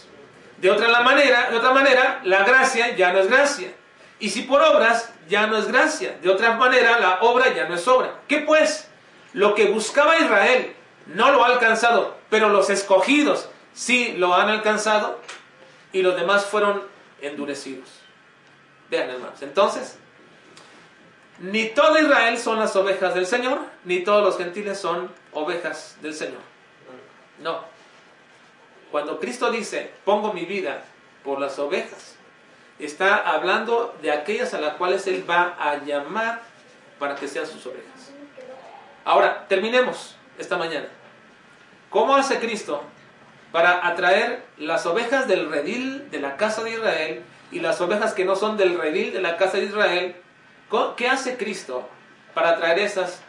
De 0.60 0.70
otra, 0.70 1.00
manera, 1.02 1.50
de 1.50 1.56
otra 1.56 1.72
manera, 1.72 2.20
la 2.24 2.44
gracia 2.44 2.94
ya 2.94 3.12
no 3.12 3.20
es 3.20 3.28
gracia. 3.28 3.72
Y 4.18 4.28
si 4.28 4.42
por 4.42 4.60
obras, 4.60 5.10
ya 5.28 5.46
no 5.46 5.56
es 5.56 5.66
gracia. 5.68 6.18
De 6.20 6.28
otra 6.28 6.56
manera, 6.56 6.98
la 6.98 7.20
obra 7.20 7.54
ya 7.54 7.66
no 7.66 7.74
es 7.74 7.88
obra. 7.88 8.20
¿Qué 8.28 8.38
pues? 8.40 8.88
Lo 9.32 9.54
que 9.54 9.66
buscaba 9.66 10.18
Israel 10.18 10.74
no 11.06 11.32
lo 11.32 11.44
ha 11.44 11.48
alcanzado, 11.48 12.16
pero 12.28 12.50
los 12.50 12.68
escogidos 12.68 13.48
sí 13.72 14.14
lo 14.18 14.34
han 14.34 14.48
alcanzado 14.48 15.20
y 15.92 16.02
los 16.02 16.16
demás 16.16 16.44
fueron 16.44 16.82
endurecidos. 17.22 17.88
Vean 18.90 19.08
hermanos, 19.08 19.40
entonces, 19.40 19.98
ni 21.38 21.68
todo 21.68 21.98
Israel 21.98 22.38
son 22.38 22.58
las 22.58 22.74
ovejas 22.76 23.14
del 23.14 23.26
Señor, 23.26 23.60
ni 23.84 24.00
todos 24.00 24.22
los 24.22 24.36
gentiles 24.36 24.78
son 24.78 25.10
ovejas 25.32 25.96
del 26.02 26.12
Señor. 26.12 26.40
No, 27.38 27.64
cuando 28.90 29.20
Cristo 29.20 29.50
dice, 29.50 29.90
pongo 30.04 30.32
mi 30.32 30.44
vida 30.44 30.82
por 31.24 31.40
las 31.40 31.58
ovejas, 31.58 32.16
está 32.78 33.16
hablando 33.16 33.94
de 34.02 34.10
aquellas 34.10 34.54
a 34.54 34.60
las 34.60 34.74
cuales 34.74 35.06
Él 35.06 35.24
va 35.28 35.56
a 35.58 35.84
llamar 35.84 36.40
para 36.98 37.14
que 37.14 37.28
sean 37.28 37.46
sus 37.46 37.64
ovejas. 37.66 38.12
Ahora, 39.04 39.46
terminemos 39.48 40.16
esta 40.38 40.56
mañana. 40.56 40.86
¿Cómo 41.88 42.14
hace 42.14 42.38
Cristo 42.38 42.82
para 43.52 43.86
atraer 43.86 44.44
las 44.58 44.86
ovejas 44.86 45.26
del 45.26 45.50
redil 45.50 46.10
de 46.10 46.20
la 46.20 46.36
casa 46.36 46.62
de 46.62 46.70
Israel 46.70 47.22
y 47.50 47.60
las 47.60 47.80
ovejas 47.80 48.14
que 48.14 48.24
no 48.24 48.36
son 48.36 48.56
del 48.56 48.78
redil 48.78 49.12
de 49.12 49.20
la 49.20 49.36
casa 49.36 49.56
de 49.56 49.64
Israel? 49.64 50.16
¿Qué 50.96 51.08
hace 51.08 51.36
Cristo 51.36 51.88
para 52.34 52.50
atraer 52.50 52.78
esas 52.78 53.20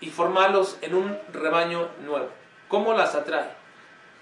y 0.00 0.08
formarlos 0.08 0.78
en 0.80 0.94
un 0.94 1.18
rebaño 1.32 1.88
nuevo? 2.02 2.28
¿Cómo 2.68 2.94
las 2.94 3.14
atrae? 3.14 3.59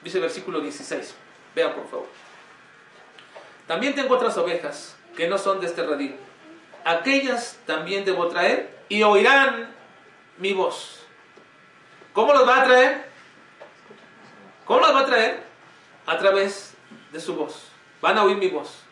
Dice 0.09 0.17
el 0.17 0.23
versículo 0.23 0.61
16. 0.63 1.15
Vean 1.55 1.75
por 1.75 1.87
favor. 1.87 2.07
También 3.67 3.95
tengo 3.95 4.15
otras 4.15 4.39
ovejas 4.39 4.97
que 5.15 5.29
no 5.29 5.37
son 5.37 5.61
de 5.61 5.67
este 5.67 5.85
redil. 5.85 6.17
Aquellas 6.83 7.59
también 7.67 8.07
debo 8.07 8.27
traer 8.29 8.85
y 8.89 9.03
oirán 9.03 9.71
mi 10.39 10.55
voz. 10.55 11.05
¿Cómo 12.15 12.33
los 12.33 12.49
va 12.49 12.63
a 12.63 12.65
traer? 12.65 13.05
¿Cómo 14.65 14.81
los 14.81 14.95
va 14.95 15.01
a 15.01 15.05
traer? 15.05 15.43
A 16.07 16.17
través 16.17 16.73
de 17.13 17.21
su 17.21 17.37
voz. 17.37 17.69
Van 18.01 18.17
a 18.17 18.25
oír 18.25 18.39
mi 18.39 18.49
voz. 18.49 18.85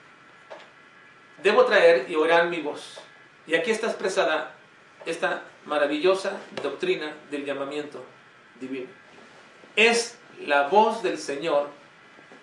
Debo 1.42 1.64
traer 1.64 2.10
y 2.10 2.14
oirán 2.14 2.50
mi 2.50 2.60
voz. 2.60 3.00
Y 3.46 3.54
aquí 3.54 3.70
está 3.70 3.86
expresada 3.86 4.54
esta 5.06 5.44
maravillosa 5.64 6.36
doctrina 6.62 7.14
del 7.30 7.46
llamamiento 7.46 8.04
divino. 8.60 8.90
Es 9.76 10.18
la 10.40 10.68
voz 10.68 11.02
del 11.02 11.18
Señor 11.18 11.70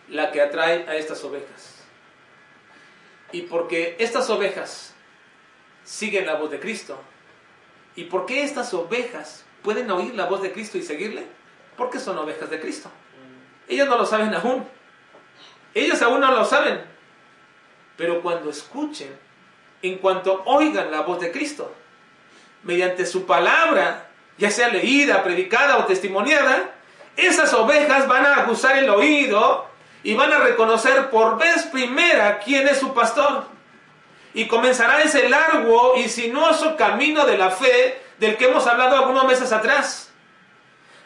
la 0.09 0.31
que 0.31 0.41
atrae 0.41 0.85
a 0.87 0.95
estas 0.95 1.23
ovejas. 1.23 1.83
Y 3.31 3.43
porque 3.43 3.95
estas 3.99 4.29
ovejas 4.29 4.93
siguen 5.83 6.25
la 6.25 6.35
voz 6.35 6.51
de 6.51 6.59
Cristo, 6.59 6.99
¿Y 7.95 8.05
por 8.05 8.25
qué 8.25 8.43
estas 8.43 8.73
ovejas 8.73 9.45
pueden 9.61 9.89
oír 9.91 10.15
la 10.15 10.25
voz 10.25 10.41
de 10.41 10.51
Cristo 10.51 10.77
y 10.77 10.83
seguirle? 10.83 11.25
Porque 11.77 11.99
son 11.99 12.17
ovejas 12.17 12.49
de 12.49 12.59
Cristo. 12.59 12.89
Ellos 13.67 13.87
no 13.87 13.97
lo 13.97 14.05
saben 14.05 14.33
aún. 14.33 14.67
Ellos 15.73 16.01
aún 16.01 16.19
no 16.19 16.31
lo 16.31 16.45
saben. 16.45 16.81
Pero 17.95 18.21
cuando 18.21 18.49
escuchen, 18.49 19.15
en 19.81 19.97
cuanto 19.99 20.43
oigan 20.45 20.91
la 20.91 21.01
voz 21.01 21.19
de 21.19 21.31
Cristo, 21.31 21.73
mediante 22.63 23.05
su 23.05 23.25
palabra, 23.25 24.09
ya 24.37 24.49
sea 24.49 24.69
leída, 24.69 25.23
predicada 25.23 25.77
o 25.77 25.85
testimoniada, 25.85 26.73
esas 27.15 27.53
ovejas 27.53 28.07
van 28.07 28.25
a 28.25 28.35
aguzar 28.37 28.77
el 28.77 28.89
oído 28.89 29.67
y 30.03 30.15
van 30.15 30.33
a 30.33 30.39
reconocer 30.39 31.09
por 31.09 31.37
vez 31.37 31.63
primera 31.63 32.39
quién 32.39 32.67
es 32.67 32.79
su 32.79 32.93
pastor. 32.93 33.45
Y 34.33 34.47
comenzará 34.47 35.01
ese 35.01 35.29
largo 35.29 35.93
y 35.95 36.09
sinuoso 36.09 36.75
camino 36.75 37.25
de 37.25 37.37
la 37.37 37.51
fe 37.51 38.01
del 38.17 38.35
que 38.35 38.45
hemos 38.45 38.65
hablado 38.65 38.97
algunos 38.97 39.25
meses 39.25 39.51
atrás. 39.51 40.11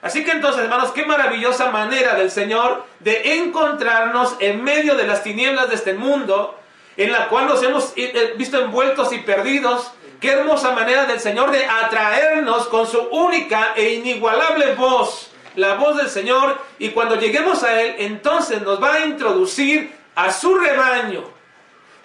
Así 0.02 0.24
que 0.24 0.32
entonces, 0.32 0.64
hermanos, 0.64 0.92
qué 0.92 1.06
maravillosa 1.06 1.72
manera 1.72 2.16
del 2.16 2.32
Señor 2.32 2.86
de 3.00 3.40
encontrarnos 3.40 4.36
en 4.40 4.64
medio 4.64 4.96
de 4.96 5.06
las 5.06 5.24
tinieblas 5.24 5.70
de 5.70 5.76
este 5.76 5.94
mundo, 5.94 6.58
en 6.96 7.12
la 7.12 7.28
cual 7.28 7.48
nos 7.48 7.62
hemos 7.64 7.90
eh, 7.98 8.12
eh, 8.14 8.34
visto 8.38 8.60
envueltos 8.60 9.12
y 9.12 9.20
perdidos. 9.20 9.92
Qué 10.22 10.32
hermosa 10.32 10.72
manera 10.72 11.06
del 11.06 11.20
Señor 11.20 11.52
de 11.52 11.66
atraernos 11.66 12.68
con 12.68 12.88
su 12.88 13.00
única 13.12 13.74
e 13.76 13.94
inigualable 13.96 14.74
voz 14.76 15.32
la 15.58 15.74
voz 15.74 15.98
del 15.98 16.10
Señor 16.10 16.56
y 16.78 16.92
cuando 16.92 17.20
lleguemos 17.20 17.64
a 17.64 17.82
Él, 17.82 17.96
entonces 17.98 18.62
nos 18.62 18.82
va 18.82 18.94
a 18.94 19.06
introducir 19.06 19.92
a 20.14 20.32
su 20.32 20.56
rebaño, 20.56 21.24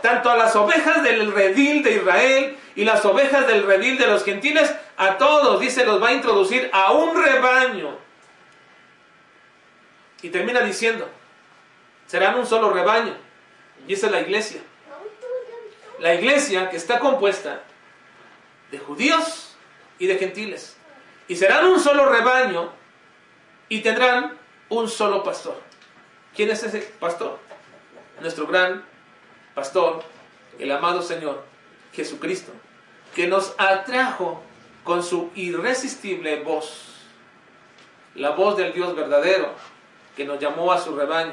tanto 0.01 0.31
a 0.31 0.37
las 0.37 0.57
ovejas 0.57 1.03
del 1.03 1.31
redil 1.33 1.83
de 1.83 1.97
Israel 1.97 2.57
y 2.75 2.85
las 2.87 3.05
ovejas 3.05 3.47
del 3.47 3.65
redil 3.65 3.99
de 3.99 4.07
los 4.07 4.25
gentiles, 4.25 4.75
a 4.97 5.19
todos, 5.19 5.61
dice, 5.61 5.85
los 5.85 6.03
va 6.03 6.09
a 6.09 6.13
introducir 6.13 6.71
a 6.73 6.93
un 6.93 7.23
rebaño. 7.23 7.99
Y 10.23 10.31
termina 10.31 10.61
diciendo, 10.61 11.07
serán 12.07 12.37
un 12.39 12.47
solo 12.47 12.73
rebaño. 12.73 13.15
Y 13.87 13.93
esa 13.93 14.07
es 14.07 14.13
la 14.13 14.21
iglesia. 14.23 14.63
La 15.99 16.15
iglesia 16.15 16.71
que 16.71 16.79
está 16.79 16.99
compuesta 16.99 17.61
de 18.71 18.79
judíos 18.79 19.57
y 19.99 20.07
de 20.07 20.17
gentiles. 20.17 20.75
Y 21.29 21.37
serán 21.37 21.67
un 21.67 21.79
solo 21.79 22.09
rebaño 22.09 22.81
y 23.73 23.81
tendrán 23.81 24.37
un 24.69 24.87
solo 24.87 25.25
pastor. 25.25 25.59
¿Quién 26.37 26.51
es 26.51 26.63
ese 26.63 26.81
pastor? 27.01 27.39
Nuestro 28.21 28.47
gran 28.47 28.85
pastor, 29.55 30.03
el 30.59 30.71
amado 30.71 31.01
Señor 31.01 31.43
Jesucristo, 31.95 32.53
que 33.15 33.29
nos 33.29 33.55
atrajo 33.57 34.43
con 34.85 35.03
su 35.03 35.31
irresistible 35.37 36.43
voz, 36.43 36.99
la 38.15 38.33
voz 38.33 38.59
del 38.59 38.75
Dios 38.75 38.95
verdadero, 38.95 39.55
que 40.19 40.27
nos 40.27 40.39
llamó 40.39 40.71
a 40.71 40.79
su 40.79 40.95
rebaño. 40.95 41.33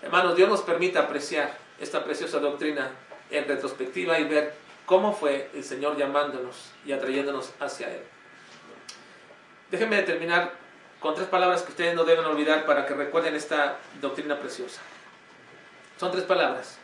Hermanos, 0.00 0.36
Dios 0.36 0.48
nos 0.48 0.62
permite 0.62 0.98
apreciar 0.98 1.58
esta 1.78 2.02
preciosa 2.02 2.38
doctrina 2.38 2.92
en 3.30 3.46
retrospectiva 3.46 4.18
y 4.18 4.24
ver 4.24 4.54
cómo 4.86 5.12
fue 5.12 5.50
el 5.52 5.62
Señor 5.62 5.98
llamándonos 5.98 6.72
y 6.86 6.92
atrayéndonos 6.92 7.52
hacia 7.60 7.92
Él. 7.92 8.00
Déjenme 9.70 10.00
terminar 10.00 10.64
con 11.06 11.14
tres 11.14 11.28
palabras 11.28 11.62
que 11.62 11.70
ustedes 11.70 11.94
no 11.94 12.02
deben 12.02 12.24
olvidar 12.24 12.66
para 12.66 12.84
que 12.84 12.92
recuerden 12.92 13.36
esta 13.36 13.78
doctrina 14.00 14.40
preciosa. 14.40 14.80
Son 16.00 16.10
tres 16.10 16.24
palabras 16.24 16.78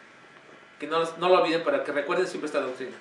que 0.78 0.86
no, 0.86 1.02
no 1.16 1.28
lo 1.28 1.42
olviden 1.42 1.64
para 1.64 1.82
que 1.82 1.90
recuerden 1.90 2.28
siempre 2.28 2.46
esta 2.46 2.60
doctrina. 2.60 2.96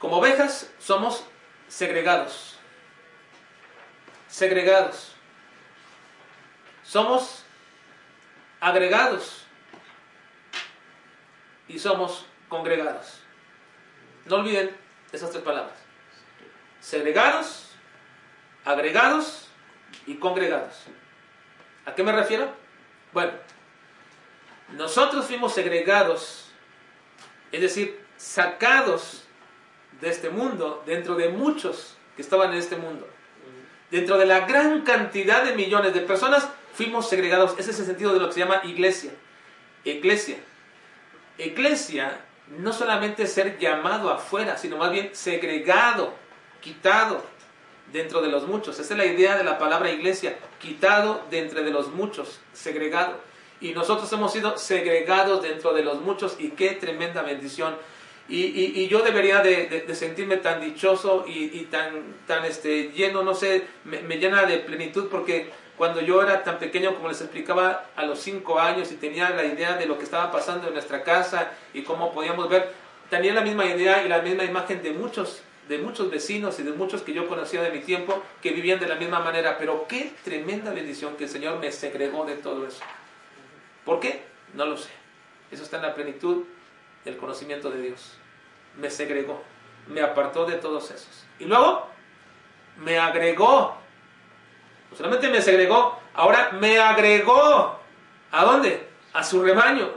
Como 0.00 0.16
ovejas 0.16 0.68
somos 0.80 1.24
segregados. 1.68 2.58
Segregados. 4.26 5.14
Somos 6.82 7.44
agregados. 8.58 9.46
Y 11.68 11.78
somos 11.78 12.26
congregados. 12.48 13.20
No 14.24 14.38
olviden 14.38 14.76
esas 15.12 15.30
tres 15.30 15.44
palabras. 15.44 15.78
Segregados, 16.80 17.70
agregados 18.64 19.47
y 20.08 20.16
congregados. 20.16 20.74
¿A 21.84 21.94
qué 21.94 22.02
me 22.02 22.12
refiero? 22.12 22.50
Bueno, 23.12 23.32
nosotros 24.74 25.26
fuimos 25.26 25.52
segregados, 25.54 26.50
es 27.52 27.60
decir, 27.60 28.00
sacados 28.16 29.24
de 30.00 30.08
este 30.08 30.30
mundo, 30.30 30.82
dentro 30.86 31.14
de 31.14 31.28
muchos 31.28 31.96
que 32.16 32.22
estaban 32.22 32.52
en 32.52 32.58
este 32.58 32.76
mundo. 32.76 33.06
Dentro 33.90 34.18
de 34.18 34.26
la 34.26 34.40
gran 34.40 34.82
cantidad 34.82 35.44
de 35.44 35.54
millones 35.54 35.92
de 35.92 36.00
personas, 36.00 36.48
fuimos 36.72 37.08
segregados. 37.08 37.54
Ese 37.58 37.70
es 37.70 37.78
el 37.80 37.86
sentido 37.86 38.14
de 38.14 38.20
lo 38.20 38.28
que 38.28 38.34
se 38.34 38.40
llama 38.40 38.62
iglesia. 38.64 39.12
Iglesia. 39.84 40.38
Iglesia 41.38 42.20
no 42.58 42.72
solamente 42.72 43.26
ser 43.26 43.58
llamado 43.58 44.10
afuera, 44.10 44.56
sino 44.56 44.78
más 44.78 44.90
bien 44.90 45.10
segregado, 45.12 46.14
quitado, 46.60 47.24
dentro 47.92 48.20
de 48.20 48.28
los 48.28 48.46
muchos. 48.46 48.78
Esa 48.78 48.94
es 48.94 48.98
la 48.98 49.06
idea 49.06 49.36
de 49.36 49.44
la 49.44 49.58
palabra 49.58 49.90
iglesia, 49.90 50.38
quitado 50.60 51.22
de 51.30 51.40
entre 51.40 51.62
de 51.62 51.70
los 51.70 51.88
muchos, 51.88 52.40
segregado. 52.52 53.20
Y 53.60 53.72
nosotros 53.72 54.12
hemos 54.12 54.32
sido 54.32 54.56
segregados 54.56 55.42
dentro 55.42 55.72
de 55.72 55.82
los 55.82 56.00
muchos 56.00 56.36
y 56.38 56.50
qué 56.50 56.70
tremenda 56.70 57.22
bendición. 57.22 57.76
Y, 58.30 58.86
yo 58.88 59.00
debería 59.00 59.40
de, 59.40 59.86
sentirme 59.94 60.36
tan 60.36 60.60
dichoso 60.60 61.24
y, 61.26 61.62
tan, 61.70 62.14
tan 62.26 62.44
este, 62.44 62.92
lleno, 62.92 63.22
no 63.22 63.34
sé, 63.34 63.64
me, 63.84 64.02
me, 64.02 64.18
llena 64.18 64.44
de 64.44 64.58
plenitud 64.58 65.08
porque 65.10 65.50
cuando 65.78 66.02
yo 66.02 66.22
era 66.22 66.44
tan 66.44 66.58
pequeño, 66.58 66.94
como 66.94 67.08
les 67.08 67.22
explicaba, 67.22 67.86
a 67.96 68.04
los 68.04 68.18
cinco 68.18 68.60
años 68.60 68.92
y 68.92 68.96
tenía 68.96 69.30
la 69.30 69.44
idea 69.44 69.76
de 69.76 69.86
lo 69.86 69.96
que 69.96 70.04
estaba 70.04 70.30
pasando 70.30 70.68
en 70.68 70.74
nuestra 70.74 71.02
casa 71.04 71.52
y 71.72 71.82
cómo 71.82 72.12
podíamos 72.12 72.50
ver, 72.50 72.70
tenía 73.08 73.32
la 73.32 73.40
misma 73.40 73.64
idea 73.64 74.04
y 74.04 74.08
la 74.08 74.20
misma 74.20 74.44
imagen 74.44 74.82
de 74.82 74.90
muchos 74.90 75.40
de 75.68 75.78
muchos 75.78 76.10
vecinos 76.10 76.58
y 76.58 76.62
de 76.62 76.72
muchos 76.72 77.02
que 77.02 77.12
yo 77.12 77.28
conocía 77.28 77.62
de 77.62 77.70
mi 77.70 77.80
tiempo 77.80 78.22
que 78.42 78.50
vivían 78.50 78.80
de 78.80 78.88
la 78.88 78.94
misma 78.94 79.20
manera. 79.20 79.58
Pero 79.58 79.86
qué 79.86 80.12
tremenda 80.24 80.72
bendición 80.72 81.16
que 81.16 81.24
el 81.24 81.30
Señor 81.30 81.58
me 81.58 81.70
segregó 81.70 82.24
de 82.24 82.36
todo 82.36 82.66
eso. 82.66 82.82
¿Por 83.84 84.00
qué? 84.00 84.24
No 84.54 84.64
lo 84.64 84.76
sé. 84.76 84.90
Eso 85.50 85.62
está 85.62 85.76
en 85.76 85.82
la 85.82 85.94
plenitud 85.94 86.44
del 87.04 87.16
conocimiento 87.16 87.70
de 87.70 87.82
Dios. 87.82 88.18
Me 88.76 88.90
segregó, 88.90 89.42
me 89.86 90.00
apartó 90.00 90.46
de 90.46 90.56
todos 90.56 90.90
esos. 90.90 91.24
Y 91.38 91.44
luego 91.44 91.86
me 92.78 92.98
agregó. 92.98 93.76
No 94.90 94.96
solamente 94.96 95.28
me 95.28 95.42
segregó, 95.42 96.00
ahora 96.14 96.52
me 96.52 96.78
agregó. 96.78 97.78
¿A 98.30 98.44
dónde? 98.44 98.88
A 99.12 99.22
su 99.22 99.42
rebaño. 99.42 99.90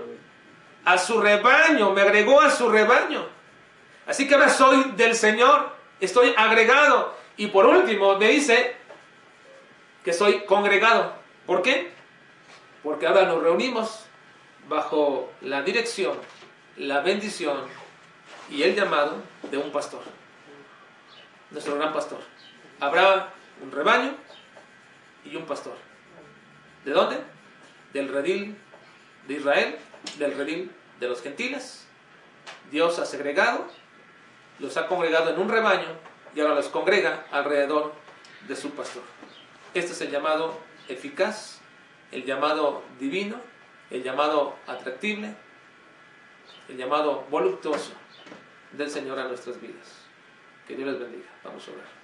A 0.84 0.98
su 0.98 1.22
rebaño, 1.22 1.92
me 1.92 2.02
agregó 2.02 2.42
a 2.42 2.50
su 2.50 2.70
rebaño. 2.70 3.26
Así 4.12 4.28
que 4.28 4.34
ahora 4.34 4.50
soy 4.50 4.92
del 4.98 5.16
Señor, 5.16 5.74
estoy 6.02 6.34
agregado. 6.36 7.16
Y 7.38 7.48
por 7.48 7.66
último 7.66 8.18
me 8.18 8.28
dice 8.28 8.76
que 10.04 10.12
soy 10.12 10.42
congregado. 10.42 11.14
¿Por 11.46 11.62
qué? 11.62 11.94
Porque 12.84 13.08
ahora 13.08 13.24
nos 13.24 13.42
reunimos 13.42 14.08
bajo 14.68 15.32
la 15.40 15.62
dirección, 15.62 16.18
la 16.76 17.00
bendición 17.00 17.62
y 18.50 18.64
el 18.64 18.76
llamado 18.76 19.16
de 19.50 19.58
un 19.58 19.72
pastor, 19.72 20.02
nuestro 21.50 21.78
gran 21.78 21.94
pastor. 21.94 22.20
Habrá 22.82 23.32
un 23.64 23.72
rebaño 23.72 24.14
y 25.24 25.38
un 25.38 25.46
pastor. 25.46 25.78
¿De 26.84 26.92
dónde? 26.92 27.18
Del 27.94 28.10
redil 28.10 28.58
de 29.30 29.36
Israel, 29.36 29.78
del 30.20 30.36
redil 30.36 30.70
de 31.00 31.08
los 31.08 31.22
gentiles. 31.22 31.88
Dios 32.72 33.00
ha 33.00 33.06
segregado 33.06 33.80
los 34.62 34.78
ha 34.78 34.88
congregado 34.88 35.32
en 35.32 35.40
un 35.40 35.50
rebaño 35.50 35.88
y 36.36 36.40
ahora 36.40 36.56
los 36.56 36.70
congrega 36.70 37.26
alrededor 37.32 37.94
de 38.48 38.56
su 38.56 38.70
pastor. 38.72 39.04
Este 39.74 39.92
es 39.92 40.02
el 40.02 40.12
llamado 40.12 40.58
eficaz, 40.88 41.60
el 42.12 42.26
llamado 42.26 42.84
divino, 43.00 43.38
el 43.90 44.04
llamado 44.04 44.56
atractible, 44.68 45.34
el 46.70 46.78
llamado 46.78 47.26
voluptuoso 47.30 47.92
del 48.72 48.90
Señor 48.90 49.20
a 49.20 49.28
nuestras 49.28 49.60
vidas. 49.60 50.06
Que 50.68 50.76
Dios 50.76 50.90
les 50.90 51.00
bendiga. 51.00 51.30
Vamos 51.44 51.68
a 51.68 51.72
orar. 51.72 52.01